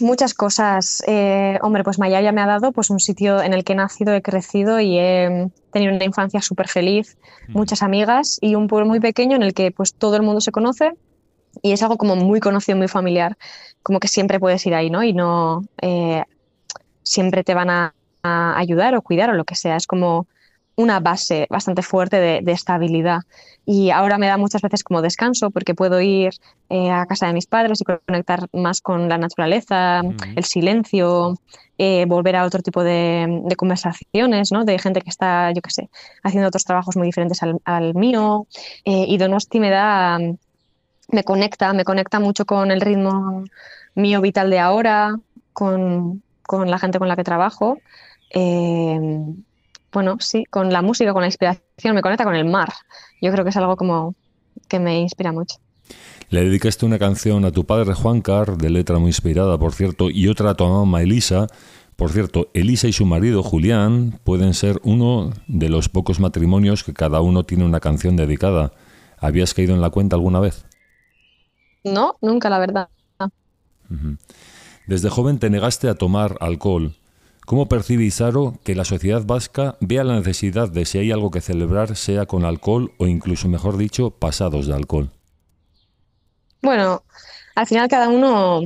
Muchas 0.00 0.34
cosas. 0.34 1.02
Eh, 1.06 1.58
hombre, 1.62 1.84
pues 1.84 1.98
Mayavia 1.98 2.32
me 2.32 2.40
ha 2.40 2.46
dado 2.46 2.72
pues, 2.72 2.90
un 2.90 3.00
sitio 3.00 3.42
en 3.42 3.52
el 3.52 3.64
que 3.64 3.72
he 3.72 3.76
nacido, 3.76 4.14
he 4.14 4.22
crecido 4.22 4.80
y 4.80 4.98
he 4.98 5.50
tenido 5.72 5.94
una 5.94 6.04
infancia 6.04 6.40
súper 6.40 6.68
feliz, 6.68 7.16
muchas 7.48 7.82
amigas 7.82 8.38
y 8.40 8.54
un 8.54 8.66
pueblo 8.66 8.86
muy 8.86 9.00
pequeño 9.00 9.36
en 9.36 9.42
el 9.42 9.54
que 9.54 9.70
pues, 9.70 9.94
todo 9.94 10.16
el 10.16 10.22
mundo 10.22 10.40
se 10.40 10.52
conoce 10.52 10.92
y 11.62 11.72
es 11.72 11.82
algo 11.82 11.96
como 11.96 12.16
muy 12.16 12.40
conocido, 12.40 12.76
muy 12.76 12.88
familiar, 12.88 13.36
como 13.82 14.00
que 14.00 14.08
siempre 14.08 14.40
puedes 14.40 14.64
ir 14.66 14.74
ahí, 14.74 14.90
¿no? 14.90 15.02
Y 15.02 15.12
no 15.12 15.62
eh, 15.80 16.22
siempre 17.02 17.44
te 17.44 17.54
van 17.54 17.70
a, 17.70 17.92
ayudar 18.28 18.96
o 18.96 19.02
cuidar 19.02 19.30
o 19.30 19.34
lo 19.34 19.44
que 19.44 19.54
sea. 19.54 19.76
Es 19.76 19.86
como 19.86 20.26
una 20.76 21.00
base 21.00 21.46
bastante 21.50 21.82
fuerte 21.82 22.18
de, 22.20 22.52
estabilidad. 22.52 23.20
Y 23.64 23.90
ahora 23.90 24.18
me 24.18 24.28
da 24.28 24.36
muchas 24.36 24.62
veces 24.62 24.84
como 24.84 25.02
descanso 25.02 25.50
porque 25.50 25.74
puedo 25.74 26.00
ir 26.00 26.34
eh, 26.68 26.90
a 26.90 27.06
casa 27.06 27.26
de 27.26 27.32
mis 27.32 27.46
padres 27.46 27.80
y 27.80 27.84
conectar 27.84 28.46
más 28.52 28.80
con 28.80 29.08
la 29.08 29.18
naturaleza, 29.18 30.02
el 30.36 30.44
silencio, 30.44 31.34
eh, 31.78 32.04
volver 32.06 32.36
a 32.36 32.44
otro 32.44 32.62
tipo 32.62 32.84
de, 32.84 33.42
conversaciones, 33.56 34.52
¿no? 34.52 34.64
De 34.64 34.78
gente 34.78 35.00
que 35.00 35.10
está, 35.10 35.50
yo 35.52 35.62
qué 35.62 35.70
sé, 35.70 35.90
haciendo 36.22 36.48
otros 36.48 36.64
trabajos 36.64 36.96
muy 36.96 37.06
diferentes 37.06 37.40
al, 37.42 37.94
mío. 37.94 38.46
Eh, 38.84 39.06
y 39.08 39.16
Donosti 39.18 39.58
me 39.58 39.70
da, 39.70 40.18
me 41.08 41.24
conecta, 41.24 41.72
me 41.72 41.84
conecta 41.84 42.20
mucho 42.20 42.44
con 42.44 42.70
el 42.70 42.80
ritmo 42.80 43.44
mío 43.94 44.20
vital 44.20 44.50
de 44.50 44.58
ahora, 44.58 45.16
con, 45.52 46.22
con 46.42 46.70
la 46.70 46.78
gente 46.78 46.98
con 46.98 47.08
la 47.08 47.16
que 47.16 47.24
trabajo. 47.24 47.78
Eh, 48.30 48.98
bueno, 49.92 50.16
sí, 50.20 50.44
con 50.44 50.72
la 50.72 50.82
música, 50.82 51.12
con 51.12 51.22
la 51.22 51.28
inspiración, 51.28 51.94
me 51.94 52.02
conecta 52.02 52.24
con 52.24 52.34
el 52.34 52.44
mar. 52.44 52.72
Yo 53.20 53.32
creo 53.32 53.44
que 53.44 53.50
es 53.50 53.56
algo 53.56 53.76
como 53.76 54.14
que 54.68 54.78
me 54.78 55.00
inspira 55.00 55.32
mucho. 55.32 55.56
Le 56.28 56.44
dedicaste 56.44 56.84
una 56.84 56.98
canción 56.98 57.44
a 57.44 57.52
tu 57.52 57.64
padre 57.64 57.94
Juan 57.94 58.20
Car, 58.20 58.56
de 58.56 58.70
letra 58.70 58.98
muy 58.98 59.10
inspirada, 59.10 59.58
por 59.58 59.72
cierto, 59.72 60.10
y 60.10 60.28
otra 60.28 60.50
a 60.50 60.54
tu 60.54 60.66
mamá 60.66 61.02
Elisa. 61.02 61.46
Por 61.94 62.10
cierto, 62.10 62.48
Elisa 62.52 62.88
y 62.88 62.92
su 62.92 63.06
marido 63.06 63.42
Julián 63.42 64.18
pueden 64.24 64.52
ser 64.52 64.80
uno 64.82 65.30
de 65.46 65.68
los 65.70 65.88
pocos 65.88 66.20
matrimonios 66.20 66.84
que 66.84 66.92
cada 66.92 67.20
uno 67.20 67.44
tiene 67.44 67.64
una 67.64 67.80
canción 67.80 68.16
dedicada. 68.16 68.72
¿Habías 69.18 69.54
caído 69.54 69.74
en 69.74 69.80
la 69.80 69.90
cuenta 69.90 70.16
alguna 70.16 70.40
vez? 70.40 70.66
No, 71.84 72.16
nunca, 72.20 72.50
la 72.50 72.58
verdad. 72.58 72.88
Desde 74.86 75.08
joven 75.08 75.38
te 75.38 75.48
negaste 75.48 75.88
a 75.88 75.94
tomar 75.94 76.36
alcohol. 76.40 76.94
¿Cómo 77.46 77.68
percibe 77.68 78.02
Izaro 78.02 78.54
que 78.64 78.74
la 78.74 78.84
sociedad 78.84 79.22
vasca 79.24 79.76
vea 79.80 80.02
la 80.02 80.16
necesidad 80.16 80.68
de 80.68 80.84
si 80.84 80.98
hay 80.98 81.12
algo 81.12 81.30
que 81.30 81.40
celebrar 81.40 81.94
sea 81.94 82.26
con 82.26 82.44
alcohol 82.44 82.92
o 82.98 83.06
incluso, 83.06 83.48
mejor 83.48 83.76
dicho, 83.76 84.10
pasados 84.10 84.66
de 84.66 84.74
alcohol? 84.74 85.12
Bueno, 86.60 87.04
al 87.54 87.66
final 87.68 87.88
cada 87.88 88.08
uno 88.08 88.62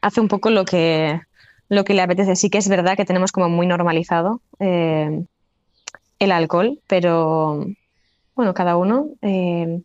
hace 0.00 0.22
un 0.22 0.28
poco 0.28 0.48
lo 0.48 0.64
que, 0.64 1.20
lo 1.68 1.84
que 1.84 1.92
le 1.92 2.00
apetece. 2.00 2.34
Sí 2.34 2.48
que 2.48 2.56
es 2.56 2.68
verdad 2.70 2.96
que 2.96 3.04
tenemos 3.04 3.30
como 3.30 3.50
muy 3.50 3.66
normalizado 3.66 4.40
eh, 4.58 5.26
el 6.18 6.32
alcohol, 6.32 6.80
pero 6.86 7.66
bueno, 8.34 8.54
cada 8.54 8.78
uno 8.78 9.08
eh, 9.20 9.82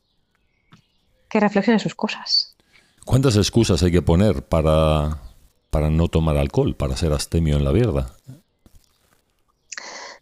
que 1.28 1.40
reflexione 1.42 1.80
sus 1.80 1.94
cosas. 1.94 2.56
¿Cuántas 3.04 3.36
excusas 3.36 3.84
hay 3.84 3.92
que 3.92 4.02
poner 4.02 4.44
para 4.44 5.27
para 5.70 5.90
no 5.90 6.08
tomar 6.08 6.38
alcohol, 6.38 6.76
para 6.76 6.98
ser 6.98 7.14
astemio 7.14 7.58
en 7.58 7.64
la 7.64 7.72
verdad. 7.72 8.12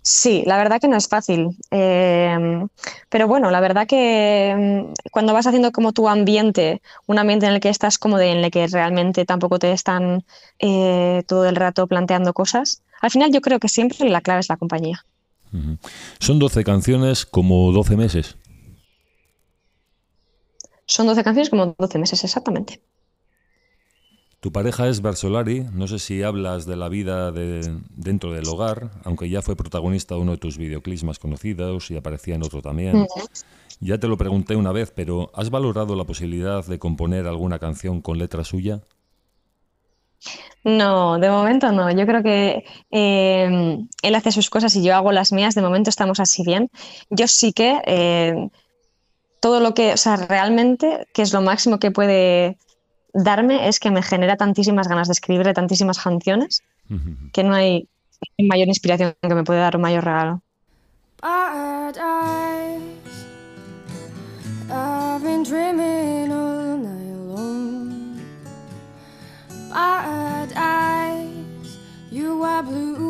Sí, 0.08 0.44
la 0.46 0.58
verdad 0.58 0.80
que 0.80 0.88
no 0.88 0.98
es 0.98 1.08
fácil. 1.08 1.58
Eh, 1.72 2.68
pero 3.10 3.28
bueno, 3.28 3.50
la 3.50 3.60
verdad 3.60 3.88
que 3.88 4.54
mm, 4.56 5.10
cuando 5.12 5.34
vas 5.34 5.48
haciendo 5.48 5.72
como 5.72 5.94
tu 5.94 6.08
ambiente, 6.08 6.84
un 7.08 7.18
ambiente 7.18 7.48
en 7.48 7.54
el 7.54 7.60
que 7.60 7.70
estás 7.70 7.98
cómodo 7.98 8.22
y 8.24 8.28
en 8.28 8.38
el 8.38 8.52
que 8.52 8.68
realmente 8.68 9.26
tampoco 9.26 9.58
te 9.58 9.72
están 9.72 10.24
eh, 10.60 11.24
todo 11.26 11.50
el 11.50 11.56
rato 11.56 11.88
planteando 11.88 12.34
cosas, 12.34 12.84
al 13.02 13.10
final 13.10 13.32
yo 13.32 13.42
creo 13.42 13.60
que 13.60 13.68
siempre 13.68 14.08
la 14.08 14.22
clave 14.22 14.42
es 14.42 14.50
la 14.50 14.58
compañía. 14.58 15.04
Son 16.20 16.38
12 16.38 16.64
canciones 16.64 17.26
como 17.26 17.72
12 17.72 17.98
meses. 17.98 18.38
Son 20.86 21.08
12 21.08 21.24
canciones 21.24 21.50
como 21.50 21.76
12 21.80 21.98
meses, 21.98 22.24
exactamente. 22.24 22.80
Tu 24.46 24.52
pareja 24.52 24.88
es 24.88 25.02
Barsolari, 25.02 25.66
no 25.74 25.88
sé 25.88 25.98
si 25.98 26.22
hablas 26.22 26.68
de 26.68 26.76
la 26.76 26.88
vida 26.88 27.32
de, 27.32 27.80
dentro 27.96 28.32
del 28.32 28.48
hogar, 28.48 28.92
aunque 29.04 29.28
ya 29.28 29.42
fue 29.42 29.56
protagonista 29.56 30.14
de 30.14 30.22
uno 30.22 30.34
de 30.34 30.38
tus 30.38 30.60
videoclips 30.60 31.04
más 31.04 31.18
conocidos 31.18 31.90
y 31.90 31.98
aparecía 31.98 32.36
en 32.36 32.44
otro 32.44 32.62
también. 32.62 33.08
Ya 33.80 33.98
te 33.98 34.08
lo 34.08 34.18
pregunté 34.18 34.56
una 34.56 34.72
vez, 34.72 34.92
pero 34.96 35.32
¿has 35.34 35.50
valorado 35.50 35.96
la 35.96 36.04
posibilidad 36.04 36.64
de 36.64 36.78
componer 36.78 37.26
alguna 37.26 37.58
canción 37.58 38.02
con 38.02 38.20
letra 38.20 38.44
suya? 38.44 38.82
No, 40.64 41.18
de 41.18 41.32
momento 41.32 41.72
no. 41.72 41.90
Yo 41.90 42.06
creo 42.06 42.22
que 42.22 42.66
eh, 42.92 43.80
él 44.04 44.16
hace 44.16 44.32
sus 44.32 44.52
cosas 44.52 44.76
y 44.76 44.84
yo 44.84 44.94
hago 44.94 45.12
las 45.12 45.32
mías. 45.32 45.56
De 45.56 45.64
momento 45.64 45.90
estamos 45.90 46.20
así 46.20 46.44
bien. 46.44 46.70
Yo 47.10 47.28
sí 47.28 47.52
que 47.52 47.82
eh, 47.88 48.50
todo 49.40 49.60
lo 49.60 49.74
que, 49.74 49.94
o 49.94 49.98
sea, 49.98 50.18
realmente, 50.18 51.08
que 51.16 51.24
es 51.24 51.34
lo 51.34 51.42
máximo 51.42 51.80
que 51.80 51.90
puede 51.90 52.60
darme 53.16 53.68
es 53.68 53.80
que 53.80 53.90
me 53.90 54.04
genera 54.04 54.36
tantísimas 54.36 54.88
ganas 54.88 55.08
de 55.08 55.14
escribir 55.14 55.52
tantísimas 55.54 55.98
canciones 55.98 56.62
que 57.34 57.44
no 57.44 57.56
hay 57.56 57.88
mayor 58.38 58.68
inspiración 58.68 59.16
que 59.22 59.36
me 59.36 59.44
puede 59.44 59.60
dar 59.60 59.76
un 59.76 59.82
mayor 59.82 60.04
regalo. 60.04 60.42
Paradise, 69.76 71.78
you 72.12 72.42
are 72.44 72.64
blue, 72.64 73.05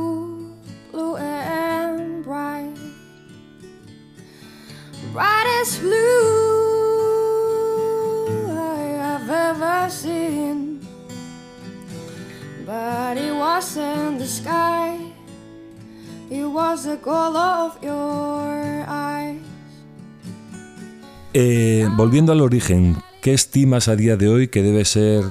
Eh, 21.34 21.88
volviendo 21.96 22.34
al 22.34 22.42
origen, 22.42 22.98
¿qué 23.22 23.34
estimas 23.34 23.88
a 23.88 23.96
día 23.96 24.18
de 24.18 24.28
hoy 24.28 24.48
que 24.50 24.62
debe 24.62 24.84
ser 24.84 25.24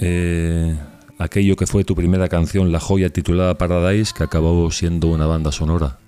eh, 0.00 0.76
aquello 1.18 1.54
que 1.54 1.66
fue 1.68 1.84
tu 1.84 1.94
primera 1.94 2.28
canción, 2.28 2.72
la 2.72 2.80
joya 2.80 3.10
titulada 3.10 3.56
Paradise, 3.56 4.12
que 4.16 4.24
acabó 4.24 4.68
siendo 4.72 5.08
una 5.08 5.26
banda 5.26 5.52
sonora? 5.52 5.98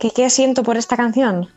¿Qué, 0.00 0.10
qué 0.10 0.30
siento 0.30 0.64
por 0.64 0.76
esta 0.76 0.96
canción? 0.96 1.48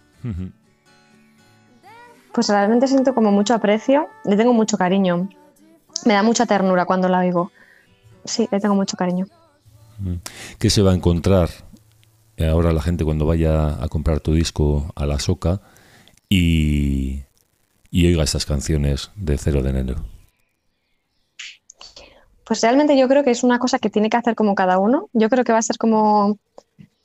Pues 2.31 2.49
realmente 2.49 2.87
siento 2.87 3.15
como 3.15 3.31
mucho 3.31 3.55
aprecio, 3.55 4.07
le 4.25 4.35
tengo 4.35 4.53
mucho 4.53 4.77
cariño. 4.77 5.29
Me 6.05 6.13
da 6.13 6.21
mucha 6.21 6.45
ternura 6.45 6.85
cuando 6.85 7.09
la 7.09 7.19
oigo. 7.19 7.51
Sí, 8.25 8.47
le 8.51 8.59
tengo 8.59 8.75
mucho 8.75 8.97
cariño. 8.97 9.25
¿Qué 10.59 10.69
se 10.69 10.81
va 10.81 10.91
a 10.91 10.95
encontrar 10.95 11.49
ahora 12.39 12.73
la 12.73 12.81
gente 12.81 13.05
cuando 13.05 13.25
vaya 13.25 13.83
a 13.83 13.87
comprar 13.87 14.19
tu 14.19 14.33
disco 14.33 14.91
a 14.95 15.05
la 15.05 15.19
soca 15.19 15.61
y, 16.29 17.23
y 17.91 18.07
oiga 18.07 18.23
estas 18.23 18.45
canciones 18.45 19.11
de 19.15 19.37
cero 19.37 19.61
de 19.61 19.69
enero? 19.69 19.95
Pues 22.45 22.61
realmente 22.61 22.97
yo 22.97 23.07
creo 23.07 23.23
que 23.23 23.31
es 23.31 23.43
una 23.43 23.59
cosa 23.59 23.79
que 23.79 23.89
tiene 23.89 24.09
que 24.09 24.17
hacer 24.17 24.35
como 24.35 24.55
cada 24.55 24.77
uno. 24.77 25.09
Yo 25.13 25.29
creo 25.29 25.43
que 25.43 25.53
va 25.53 25.59
a 25.59 25.63
ser 25.63 25.77
como 25.77 26.37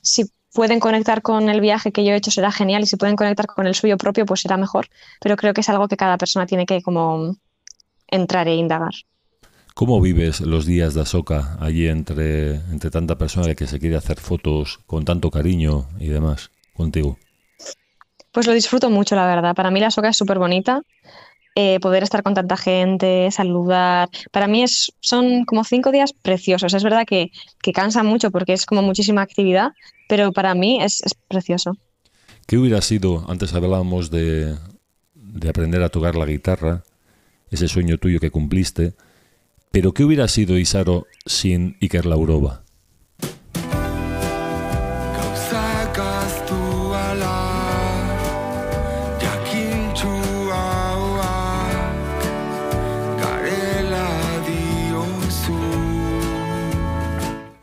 si 0.01 0.29
pueden 0.53 0.79
conectar 0.79 1.21
con 1.21 1.49
el 1.49 1.61
viaje 1.61 1.91
que 1.91 2.03
yo 2.03 2.11
he 2.11 2.15
hecho 2.15 2.31
será 2.31 2.51
genial 2.51 2.83
y 2.83 2.87
si 2.87 2.97
pueden 2.97 3.15
conectar 3.15 3.47
con 3.47 3.67
el 3.67 3.75
suyo 3.75 3.97
propio 3.97 4.25
pues 4.25 4.41
será 4.41 4.57
mejor. 4.57 4.87
Pero 5.21 5.35
creo 5.37 5.53
que 5.53 5.61
es 5.61 5.69
algo 5.69 5.87
que 5.87 5.97
cada 5.97 6.17
persona 6.17 6.45
tiene 6.45 6.65
que 6.65 6.81
como 6.81 7.35
entrar 8.07 8.47
e 8.47 8.55
indagar. 8.55 8.93
¿Cómo 9.79 10.01
vives 10.01 10.41
los 10.41 10.65
días 10.65 10.93
de 10.93 10.99
Asoka 10.99 11.55
allí 11.61 11.87
entre, 11.87 12.55
entre 12.55 12.91
tanta 12.91 13.17
persona 13.17 13.55
que 13.55 13.65
se 13.65 13.79
quiere 13.79 13.95
hacer 13.95 14.19
fotos 14.19 14.81
con 14.85 15.05
tanto 15.05 15.31
cariño 15.31 15.87
y 16.01 16.07
demás 16.07 16.51
contigo? 16.73 17.17
Pues 18.33 18.45
lo 18.45 18.51
disfruto 18.51 18.89
mucho, 18.89 19.15
la 19.15 19.25
verdad. 19.25 19.55
Para 19.55 19.71
mí 19.71 19.79
la 19.79 19.87
Asoka 19.87 20.09
es 20.09 20.17
súper 20.17 20.37
bonita. 20.37 20.81
Eh, 21.55 21.79
poder 21.79 22.03
estar 22.03 22.23
con 22.23 22.33
tanta 22.33 22.57
gente, 22.57 23.31
saludar. 23.31 24.09
Para 24.33 24.47
mí 24.47 24.63
es, 24.63 24.91
son 24.99 25.45
como 25.45 25.63
cinco 25.63 25.93
días 25.93 26.11
preciosos. 26.11 26.73
Es 26.73 26.83
verdad 26.83 27.05
que, 27.07 27.31
que 27.61 27.71
cansa 27.71 28.03
mucho 28.03 28.31
porque 28.31 28.51
es 28.51 28.65
como 28.65 28.81
muchísima 28.81 29.21
actividad, 29.21 29.71
pero 30.09 30.33
para 30.33 30.55
mí 30.55 30.83
es, 30.83 31.01
es 31.03 31.15
precioso. 31.29 31.77
¿Qué 32.47 32.57
hubiera 32.57 32.81
sido, 32.81 33.23
antes 33.29 33.53
hablábamos 33.53 34.11
de, 34.11 34.57
de 35.13 35.49
aprender 35.49 35.81
a 35.83 35.87
tocar 35.87 36.17
la 36.17 36.25
guitarra, 36.25 36.83
ese 37.49 37.69
sueño 37.69 37.97
tuyo 37.97 38.19
que 38.19 38.29
cumpliste, 38.29 38.91
pero 39.71 39.93
¿qué 39.93 40.03
hubiera 40.03 40.27
sido 40.27 40.57
Isaro 40.57 41.05
sin 41.25 41.77
Iker 41.81 42.05
Laurova? 42.05 42.63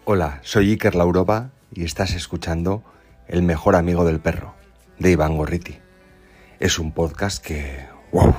Hola, 0.09 0.39
soy 0.45 0.71
Iker 0.71 0.95
Laurova 0.95 1.51
y 1.75 1.83
estás 1.83 2.15
escuchando 2.15 2.85
El 3.27 3.43
mejor 3.43 3.75
amigo 3.75 4.05
del 4.05 4.21
perro, 4.21 4.55
de 5.01 5.11
Iván 5.11 5.37
Gorriti. 5.37 5.79
Es 6.61 6.79
un 6.79 6.93
podcast 6.93 7.45
que... 7.45 7.87
¡Wow! 8.13 8.35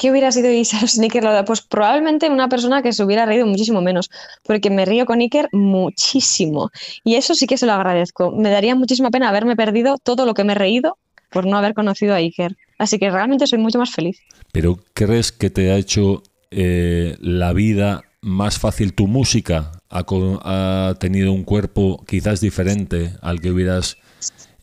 ¿Qué 0.00 0.10
hubiera 0.10 0.32
sido 0.32 0.48
Laurova? 0.48 1.44
Pues 1.44 1.60
probablemente 1.60 2.30
una 2.30 2.48
persona 2.48 2.80
que 2.80 2.94
se 2.94 3.04
hubiera 3.04 3.26
reído 3.26 3.46
muchísimo 3.46 3.82
menos, 3.82 4.08
porque 4.44 4.70
me 4.70 4.86
río 4.86 5.04
con 5.04 5.20
Iker 5.20 5.50
muchísimo. 5.52 6.70
Y 7.04 7.16
eso 7.16 7.34
sí 7.34 7.46
que 7.46 7.58
se 7.58 7.66
lo 7.66 7.72
agradezco. 7.72 8.30
Me 8.32 8.48
daría 8.48 8.74
muchísima 8.74 9.10
pena 9.10 9.28
haberme 9.28 9.56
perdido 9.56 9.96
todo 10.02 10.24
lo 10.24 10.32
que 10.32 10.42
me 10.42 10.52
he 10.54 10.56
reído 10.56 10.96
por 11.30 11.46
no 11.46 11.58
haber 11.58 11.74
conocido 11.74 12.14
a 12.14 12.16
Iker. 12.16 12.56
Así 12.78 12.98
que 12.98 13.10
realmente 13.10 13.46
soy 13.46 13.58
mucho 13.58 13.78
más 13.78 13.90
feliz. 13.90 14.18
¿Pero 14.52 14.78
crees 14.94 15.32
que 15.32 15.50
te 15.50 15.70
ha 15.70 15.76
hecho 15.76 16.22
eh, 16.50 17.16
la 17.20 17.52
vida 17.52 18.02
más 18.22 18.58
fácil 18.58 18.94
tu 18.94 19.06
música? 19.06 19.72
¿Ha, 19.90 20.04
co- 20.04 20.40
ha 20.42 20.94
tenido 20.98 21.30
un 21.32 21.44
cuerpo 21.44 22.02
quizás 22.06 22.40
diferente 22.40 23.12
al 23.20 23.40
que 23.42 23.50
hubieras 23.50 23.98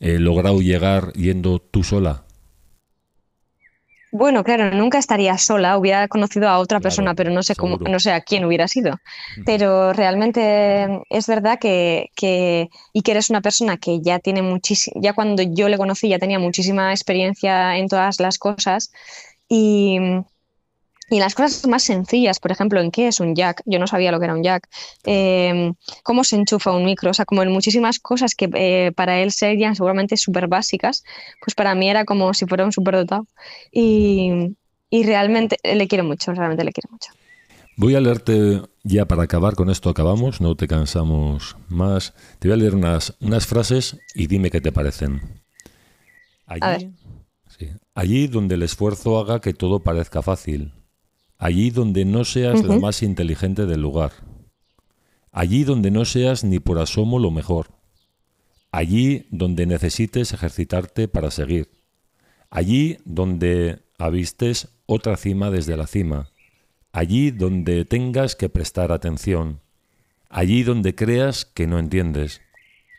eh, 0.00 0.18
logrado 0.18 0.60
llegar 0.60 1.12
yendo 1.12 1.60
tú 1.60 1.84
sola? 1.84 2.24
Bueno, 4.10 4.42
claro, 4.42 4.70
nunca 4.70 4.98
estaría 4.98 5.36
sola, 5.36 5.76
hubiera 5.76 6.08
conocido 6.08 6.48
a 6.48 6.58
otra 6.58 6.80
Claro, 6.80 6.80
persona, 6.80 7.14
pero 7.14 7.30
no 7.30 7.42
sé 7.42 7.54
cómo, 7.56 7.76
seguro. 7.76 7.84
no 7.84 8.00
sé 8.00 8.12
a 8.12 8.22
quién 8.22 8.44
hubiera 8.46 8.66
sido. 8.66 8.96
Pero 9.44 9.92
realmente 9.92 11.00
es 11.10 11.26
verdad 11.26 11.58
que, 11.60 12.08
que 12.16 12.68
Iker 12.94 13.18
es 13.18 13.28
una 13.28 13.42
persona 13.42 13.76
que 13.76 14.00
ya 14.00 14.18
tiene 14.18 14.40
muchísimo, 14.42 14.98
ya 15.02 15.12
cuando 15.12 15.42
yo 15.42 15.68
le 15.68 15.76
conocí 15.76 16.08
ya 16.08 16.18
tenía 16.18 16.38
muchísima 16.38 16.90
experiencia 16.92 17.76
en 17.76 17.88
todas 17.88 18.18
las 18.20 18.38
cosas 18.38 18.90
y, 19.48 19.98
y 21.10 21.18
las 21.18 21.34
cosas 21.34 21.66
más 21.66 21.82
sencillas, 21.82 22.38
por 22.40 22.52
ejemplo, 22.52 22.80
en 22.80 22.90
qué 22.90 23.08
es 23.08 23.20
un 23.20 23.34
jack, 23.34 23.62
yo 23.64 23.78
no 23.78 23.86
sabía 23.86 24.12
lo 24.12 24.18
que 24.18 24.26
era 24.26 24.34
un 24.34 24.42
jack, 24.42 24.68
eh, 25.04 25.72
cómo 26.02 26.24
se 26.24 26.36
enchufa 26.36 26.72
un 26.72 26.84
micro, 26.84 27.10
o 27.10 27.14
sea, 27.14 27.24
como 27.24 27.42
en 27.42 27.50
muchísimas 27.50 27.98
cosas 27.98 28.34
que 28.34 28.50
eh, 28.54 28.92
para 28.94 29.20
él 29.20 29.32
serían 29.32 29.74
seguramente 29.74 30.16
súper 30.16 30.48
básicas, 30.48 31.04
pues 31.40 31.54
para 31.54 31.74
mí 31.74 31.88
era 31.88 32.04
como 32.04 32.34
si 32.34 32.46
fuera 32.46 32.64
un 32.64 32.72
superdotado. 32.72 33.26
Y, 33.72 34.56
y 34.90 35.04
realmente 35.04 35.56
le 35.62 35.88
quiero 35.88 36.04
mucho, 36.04 36.32
realmente 36.32 36.64
le 36.64 36.72
quiero 36.72 36.90
mucho. 36.90 37.10
Voy 37.76 37.94
a 37.94 38.00
leerte, 38.00 38.62
ya 38.82 39.06
para 39.06 39.22
acabar, 39.22 39.54
con 39.54 39.70
esto 39.70 39.88
acabamos, 39.88 40.40
no 40.40 40.56
te 40.56 40.66
cansamos 40.66 41.56
más. 41.68 42.12
Te 42.40 42.48
voy 42.48 42.54
a 42.54 42.56
leer 42.56 42.74
unas, 42.74 43.16
unas 43.20 43.46
frases 43.46 43.96
y 44.14 44.26
dime 44.26 44.50
qué 44.50 44.60
te 44.60 44.72
parecen. 44.72 45.42
Allí, 46.44 46.60
A 46.62 46.70
ver. 46.70 46.90
sí, 47.46 47.68
allí 47.94 48.26
donde 48.26 48.56
el 48.56 48.62
esfuerzo 48.64 49.18
haga 49.18 49.40
que 49.40 49.54
todo 49.54 49.80
parezca 49.80 50.22
fácil. 50.22 50.72
Allí 51.38 51.70
donde 51.70 52.04
no 52.04 52.24
seas 52.24 52.62
la 52.64 52.72
Ujú. 52.74 52.80
más 52.80 53.02
inteligente 53.02 53.64
del 53.66 53.80
lugar. 53.80 54.12
Allí 55.30 55.62
donde 55.64 55.90
no 55.90 56.04
seas 56.04 56.42
ni 56.42 56.58
por 56.58 56.78
asomo 56.78 57.18
lo 57.18 57.30
mejor. 57.30 57.68
Allí 58.72 59.26
donde 59.30 59.66
necesites 59.66 60.32
ejercitarte 60.32 61.06
para 61.06 61.30
seguir. 61.30 61.68
Allí 62.50 62.98
donde 63.04 63.78
avistes 63.98 64.68
otra 64.86 65.16
cima 65.16 65.50
desde 65.50 65.76
la 65.76 65.86
cima. 65.86 66.30
Allí 66.92 67.30
donde 67.30 67.84
tengas 67.84 68.34
que 68.34 68.48
prestar 68.48 68.90
atención. 68.90 69.60
Allí 70.28 70.64
donde 70.64 70.94
creas 70.94 71.44
que 71.44 71.66
no 71.66 71.78
entiendes. 71.78 72.40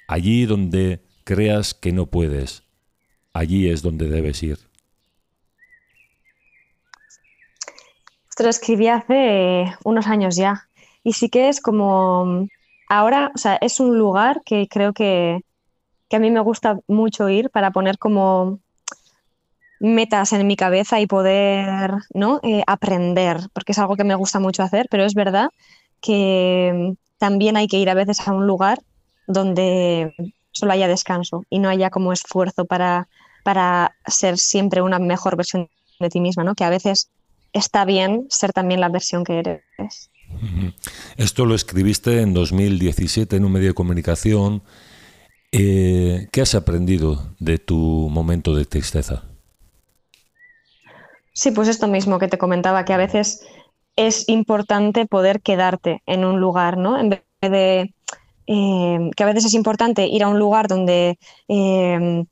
Allí 0.07 0.45
donde 0.45 1.01
creas 1.25 1.73
que 1.73 1.91
no 1.91 2.05
puedes. 2.07 2.63
Allí 3.33 3.69
es 3.69 3.81
donde 3.81 4.09
debes 4.09 4.41
ir. 4.43 4.68
Lo 8.39 8.49
escribí 8.49 8.87
hace 8.87 9.65
unos 9.83 10.07
años 10.07 10.35
ya. 10.35 10.67
Y 11.03 11.13
sí 11.13 11.29
que 11.29 11.49
es 11.49 11.61
como, 11.61 12.47
ahora, 12.87 13.31
o 13.35 13.37
sea, 13.37 13.57
es 13.61 13.79
un 13.79 13.97
lugar 13.97 14.41
que 14.45 14.67
creo 14.69 14.93
que, 14.93 15.41
que 16.07 16.15
a 16.15 16.19
mí 16.19 16.31
me 16.31 16.39
gusta 16.39 16.79
mucho 16.87 17.29
ir 17.29 17.49
para 17.49 17.71
poner 17.71 17.97
como 17.97 18.59
metas 19.79 20.33
en 20.33 20.45
mi 20.47 20.55
cabeza 20.55 20.99
y 20.99 21.07
poder, 21.07 21.91
¿no? 22.13 22.39
Eh, 22.43 22.63
aprender, 22.67 23.47
porque 23.53 23.71
es 23.71 23.79
algo 23.79 23.95
que 23.95 24.03
me 24.03 24.15
gusta 24.15 24.39
mucho 24.39 24.63
hacer, 24.63 24.87
pero 24.89 25.05
es 25.05 25.13
verdad 25.13 25.49
que 26.01 26.93
también 27.17 27.57
hay 27.57 27.67
que 27.67 27.77
ir 27.77 27.89
a 27.89 27.93
veces 27.93 28.25
a 28.27 28.33
un 28.33 28.47
lugar 28.47 28.79
donde 29.27 30.13
solo 30.51 30.73
haya 30.73 30.87
descanso 30.87 31.43
y 31.49 31.59
no 31.59 31.69
haya 31.69 31.89
como 31.89 32.11
esfuerzo 32.13 32.65
para, 32.65 33.07
para 33.43 33.95
ser 34.07 34.37
siempre 34.37 34.81
una 34.81 34.99
mejor 34.99 35.35
versión 35.35 35.69
de 35.99 36.09
ti 36.09 36.19
misma, 36.19 36.43
¿no? 36.43 36.55
Que 36.55 36.63
a 36.63 36.69
veces 36.69 37.09
está 37.53 37.85
bien 37.85 38.25
ser 38.29 38.53
también 38.53 38.79
la 38.79 38.89
versión 38.89 39.23
que 39.23 39.39
eres. 39.39 40.09
Esto 41.17 41.45
lo 41.45 41.55
escribiste 41.55 42.21
en 42.21 42.33
2017 42.33 43.35
en 43.35 43.45
un 43.45 43.51
medio 43.51 43.69
de 43.69 43.73
comunicación. 43.73 44.61
Eh, 45.51 46.27
¿Qué 46.31 46.41
has 46.41 46.53
aprendido 46.55 47.33
de 47.39 47.57
tu 47.57 48.09
momento 48.11 48.55
de 48.55 48.65
tristeza? 48.65 49.23
Sí, 51.33 51.51
pues 51.51 51.67
esto 51.67 51.87
mismo 51.87 52.19
que 52.19 52.27
te 52.27 52.37
comentaba, 52.37 52.85
que 52.85 52.93
a 52.93 52.97
veces 52.97 53.41
es 53.95 54.29
importante 54.29 55.05
poder 55.05 55.41
quedarte 55.41 56.03
en 56.05 56.25
un 56.25 56.39
lugar, 56.39 56.77
¿no? 56.77 56.99
En 56.99 57.09
vez 57.09 57.23
de 57.41 57.93
eh, 58.47 59.11
que 59.15 59.23
a 59.23 59.25
veces 59.25 59.45
es 59.45 59.53
importante 59.53 60.07
ir 60.07 60.23
a 60.23 60.27
un 60.27 60.39
lugar 60.39 60.67
donde 60.67 61.17
eh, 61.47 62.25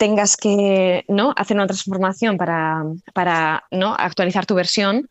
tengas 0.00 0.38
que 0.38 1.04
¿no? 1.08 1.34
hacer 1.36 1.58
una 1.58 1.66
transformación 1.66 2.38
para, 2.38 2.84
para 3.12 3.64
¿no? 3.70 3.94
actualizar 3.94 4.46
tu 4.46 4.54
versión, 4.54 5.10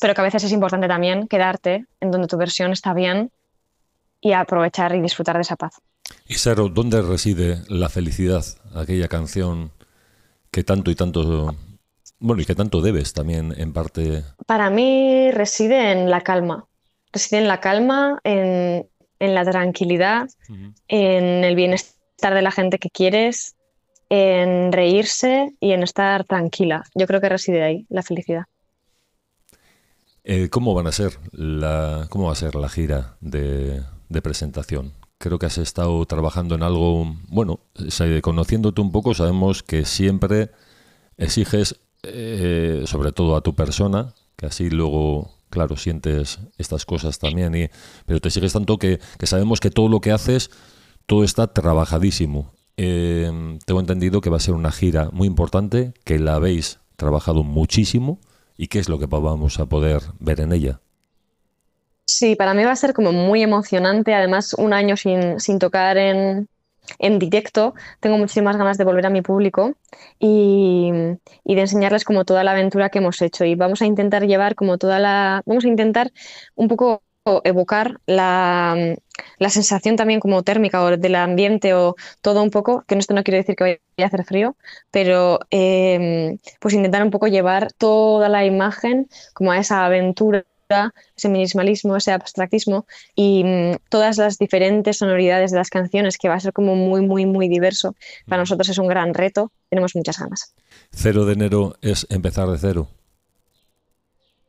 pero 0.00 0.14
que 0.14 0.20
a 0.20 0.24
veces 0.24 0.44
es 0.44 0.52
importante 0.52 0.86
también 0.86 1.26
quedarte 1.26 1.86
en 2.00 2.12
donde 2.12 2.28
tu 2.28 2.36
versión 2.36 2.70
está 2.70 2.94
bien 2.94 3.32
y 4.20 4.34
aprovechar 4.34 4.94
y 4.94 5.00
disfrutar 5.00 5.34
de 5.34 5.42
esa 5.42 5.56
paz. 5.56 5.80
Y 6.28 6.34
Saro, 6.34 6.68
¿dónde 6.68 7.02
reside 7.02 7.64
la 7.68 7.88
felicidad? 7.88 8.44
Aquella 8.76 9.08
canción 9.08 9.72
que 10.52 10.62
tanto 10.62 10.92
y 10.92 10.94
tanto, 10.94 11.56
bueno, 12.20 12.40
y 12.40 12.44
que 12.44 12.54
tanto 12.54 12.80
debes 12.80 13.14
también 13.14 13.52
en 13.58 13.72
parte. 13.72 14.22
Para 14.46 14.70
mí 14.70 15.32
reside 15.32 15.90
en 15.90 16.10
la 16.10 16.20
calma. 16.20 16.64
Reside 17.12 17.40
en 17.40 17.48
la 17.48 17.58
calma, 17.58 18.20
en, 18.22 18.88
en 19.18 19.34
la 19.34 19.44
tranquilidad, 19.44 20.28
en 20.86 21.44
el 21.44 21.56
bienestar 21.56 22.34
de 22.34 22.42
la 22.42 22.52
gente 22.52 22.78
que 22.78 22.90
quieres, 22.90 23.56
en 24.10 24.72
reírse 24.72 25.54
y 25.60 25.72
en 25.72 25.82
estar 25.82 26.24
tranquila. 26.24 26.84
Yo 26.94 27.06
creo 27.06 27.20
que 27.20 27.28
reside 27.28 27.62
ahí 27.62 27.86
la 27.88 28.02
felicidad. 28.02 28.44
Eh, 30.24 30.48
¿Cómo 30.50 30.74
van 30.74 30.86
a 30.86 30.92
ser 30.92 31.18
la, 31.32 32.06
cómo 32.10 32.26
va 32.26 32.32
a 32.32 32.36
ser 32.36 32.54
la 32.54 32.68
gira 32.68 33.16
de, 33.20 33.82
presentación? 34.22 34.92
Creo 35.16 35.38
que 35.38 35.46
has 35.46 35.58
estado 35.58 36.04
trabajando 36.04 36.54
en 36.54 36.62
algo, 36.62 37.16
bueno, 37.28 37.60
conociéndote 38.22 38.80
un 38.80 38.92
poco, 38.92 39.14
sabemos 39.14 39.62
que 39.62 39.84
siempre 39.84 40.50
exiges, 41.16 41.80
eh, 42.02 42.82
sobre 42.86 43.12
todo 43.12 43.36
a 43.36 43.40
tu 43.40 43.54
persona, 43.54 44.14
que 44.36 44.46
así 44.46 44.70
luego, 44.70 45.34
claro, 45.50 45.76
sientes 45.76 46.38
estas 46.58 46.84
cosas 46.84 47.18
también, 47.18 47.54
y, 47.54 47.70
pero 48.04 48.20
te 48.20 48.28
exiges 48.28 48.52
tanto 48.52 48.78
que, 48.78 49.00
que 49.18 49.26
sabemos 49.26 49.60
que 49.60 49.70
todo 49.70 49.88
lo 49.88 50.00
que 50.00 50.12
haces, 50.12 50.50
todo 51.06 51.24
está 51.24 51.46
trabajadísimo. 51.54 52.52
Eh, 52.80 53.58
tengo 53.66 53.80
entendido 53.80 54.20
que 54.20 54.30
va 54.30 54.36
a 54.36 54.40
ser 54.40 54.54
una 54.54 54.70
gira 54.70 55.10
muy 55.12 55.26
importante, 55.26 55.92
que 56.04 56.20
la 56.20 56.36
habéis 56.36 56.78
trabajado 56.94 57.42
muchísimo, 57.42 58.20
y 58.56 58.68
qué 58.68 58.78
es 58.78 58.88
lo 58.88 59.00
que 59.00 59.06
vamos 59.06 59.58
a 59.58 59.66
poder 59.66 60.00
ver 60.20 60.40
en 60.40 60.52
ella. 60.52 60.80
Sí, 62.04 62.36
para 62.36 62.54
mí 62.54 62.62
va 62.62 62.70
a 62.70 62.76
ser 62.76 62.94
como 62.94 63.12
muy 63.12 63.42
emocionante. 63.42 64.14
Además, 64.14 64.54
un 64.54 64.72
año 64.72 64.96
sin, 64.96 65.40
sin 65.40 65.58
tocar 65.58 65.98
en, 65.98 66.48
en, 67.00 67.18
directo, 67.18 67.74
tengo 67.98 68.16
muchísimas 68.16 68.56
ganas 68.56 68.78
de 68.78 68.84
volver 68.84 69.06
a 69.06 69.10
mi 69.10 69.22
público 69.22 69.74
y, 70.20 70.90
y, 71.44 71.54
de 71.56 71.60
enseñarles 71.60 72.04
como 72.04 72.24
toda 72.24 72.44
la 72.44 72.52
aventura 72.52 72.90
que 72.90 72.98
hemos 72.98 73.20
hecho. 73.22 73.44
Y 73.44 73.56
vamos 73.56 73.82
a 73.82 73.86
intentar 73.86 74.24
llevar 74.24 74.54
como 74.54 74.78
toda 74.78 75.00
la. 75.00 75.42
Vamos 75.46 75.64
a 75.64 75.68
intentar 75.68 76.12
un 76.54 76.68
poco 76.68 77.02
evocar 77.44 78.00
la, 78.06 78.96
la 79.38 79.50
sensación 79.50 79.96
también 79.96 80.20
como 80.20 80.42
térmica 80.42 80.82
o 80.82 80.96
del 80.96 81.14
ambiente 81.14 81.74
o 81.74 81.96
todo 82.20 82.42
un 82.42 82.50
poco, 82.50 82.84
que 82.86 82.96
esto 82.96 83.14
no 83.14 83.22
quiere 83.22 83.38
decir 83.38 83.56
que 83.56 83.64
vaya 83.64 83.80
a 83.98 84.06
hacer 84.06 84.24
frío, 84.24 84.56
pero 84.90 85.40
eh, 85.50 86.36
pues 86.60 86.74
intentar 86.74 87.02
un 87.02 87.10
poco 87.10 87.26
llevar 87.26 87.72
toda 87.72 88.28
la 88.28 88.44
imagen 88.44 89.08
como 89.34 89.52
a 89.52 89.58
esa 89.58 89.84
aventura 89.84 90.44
ese 91.16 91.28
minimalismo, 91.28 91.96
ese 91.96 92.12
abstractismo 92.12 92.86
y 93.14 93.44
mm, 93.44 93.76
todas 93.88 94.18
las 94.18 94.38
diferentes 94.38 94.98
sonoridades 94.98 95.50
de 95.50 95.56
las 95.56 95.70
canciones, 95.70 96.18
que 96.18 96.28
va 96.28 96.34
a 96.34 96.40
ser 96.40 96.52
como 96.52 96.76
muy, 96.76 97.00
muy, 97.00 97.26
muy 97.26 97.48
diverso. 97.48 97.94
Para 98.26 98.42
nosotros 98.42 98.68
es 98.68 98.78
un 98.78 98.86
gran 98.86 99.14
reto, 99.14 99.50
tenemos 99.70 99.94
muchas 99.96 100.18
ganas. 100.18 100.54
Cero 100.92 101.24
de 101.24 101.32
enero 101.32 101.76
es 101.80 102.06
empezar 102.10 102.48
de 102.48 102.58
cero. 102.58 102.88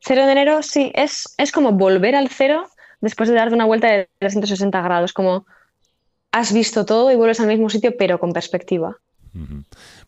Cero 0.00 0.26
de 0.26 0.32
enero, 0.32 0.62
sí, 0.62 0.90
es, 0.94 1.34
es 1.38 1.52
como 1.52 1.72
volver 1.72 2.14
al 2.14 2.28
cero 2.28 2.68
después 3.00 3.28
de 3.28 3.34
darte 3.34 3.54
una 3.54 3.66
vuelta 3.66 3.88
de 3.88 4.08
360 4.18 4.80
grados, 4.80 5.12
como 5.12 5.46
has 6.32 6.52
visto 6.52 6.84
todo 6.84 7.10
y 7.10 7.16
vuelves 7.16 7.40
al 7.40 7.48
mismo 7.48 7.70
sitio, 7.70 7.96
pero 7.96 8.18
con 8.18 8.32
perspectiva. 8.32 8.96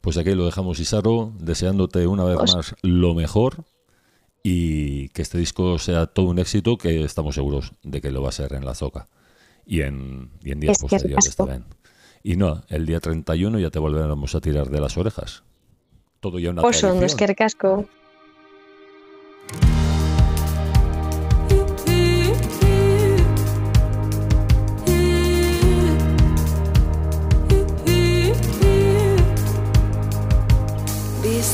Pues 0.01 0.17
aquí 0.17 0.35
lo 0.35 0.47
dejamos, 0.47 0.81
Isaro, 0.81 1.33
deseándote 1.39 2.07
una 2.07 2.25
vez 2.25 2.37
pues 2.39 2.57
más 2.57 2.75
lo 2.83 3.15
mejor 3.15 3.65
y 4.43 5.11
que 5.11 5.23
este 5.23 5.39
disco 5.39 5.79
sea 5.79 6.07
todo 6.07 6.27
un 6.27 6.39
éxito 6.39 6.77
que 6.77 7.05
estamos 7.05 7.37
seguros 7.37 7.73
de 7.83 8.01
que 8.01 8.11
lo 8.11 8.23
va 8.23 8.31
a 8.31 8.33
ser 8.33 8.53
en 8.55 8.65
la 8.65 8.75
Zoca 8.75 9.09
y 9.65 9.83
en, 9.83 10.31
y 10.43 10.51
en 10.51 10.61
días 10.61 10.79
es 10.83 10.91
posteriores 10.91 11.37
también. 11.37 11.65
Y 12.25 12.37
no, 12.37 12.63
el 12.69 12.87
día 12.87 13.01
31 13.01 13.59
ya 13.59 13.71
te 13.71 13.79
volveremos 13.79 14.35
a 14.35 14.41
tirar 14.41 14.71
de 14.71 14.81
las 14.81 14.97
orejas. 14.97 15.43
Todo 16.21 16.39
ya 16.39 16.51
una 16.51 16.63
Oso, 16.63 17.01
es 17.03 17.15
que 17.15 17.35
casco. 17.35 17.89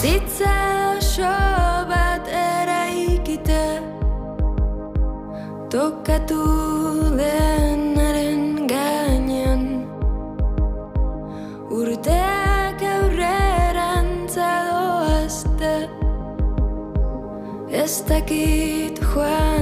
Bizitza 0.01 0.55
oso 0.95 1.29
bat 1.91 2.29
eraikita 2.31 3.63
Tokatu 5.75 6.39
denaren 7.19 8.45
gainean 8.71 9.65
Urteak 11.75 12.87
aurrerantza 12.95 14.53
doazte 14.71 15.75
Ez 17.83 17.95
dakit 18.07 19.03
joan 19.03 19.58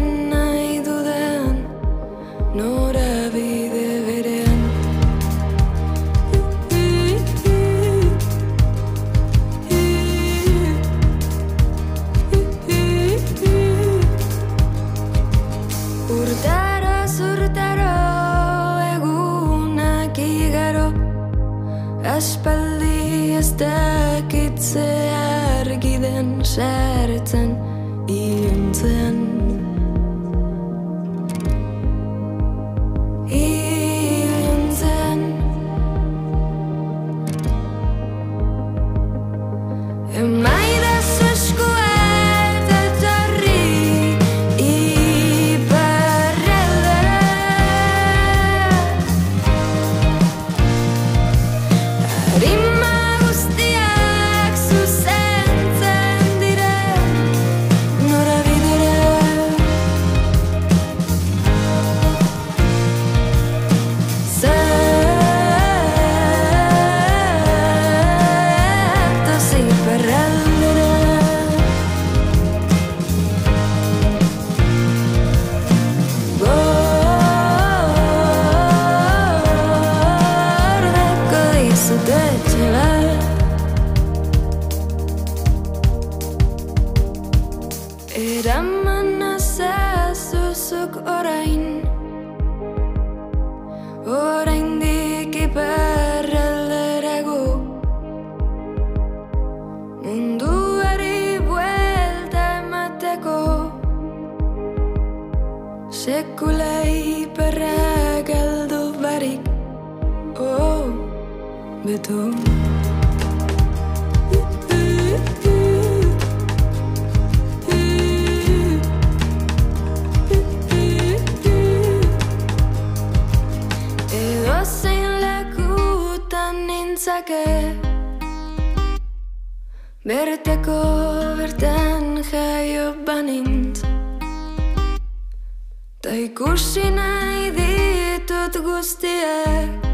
nahi 136.99 137.51
ditut 137.59 138.61
guztiak 138.67 139.87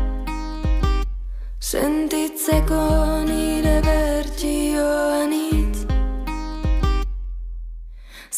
Sentitzeko 1.72 2.82
nire 3.28 3.78
bertxioan 3.86 5.32
itz 5.38 5.86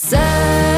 Zer 0.09 0.74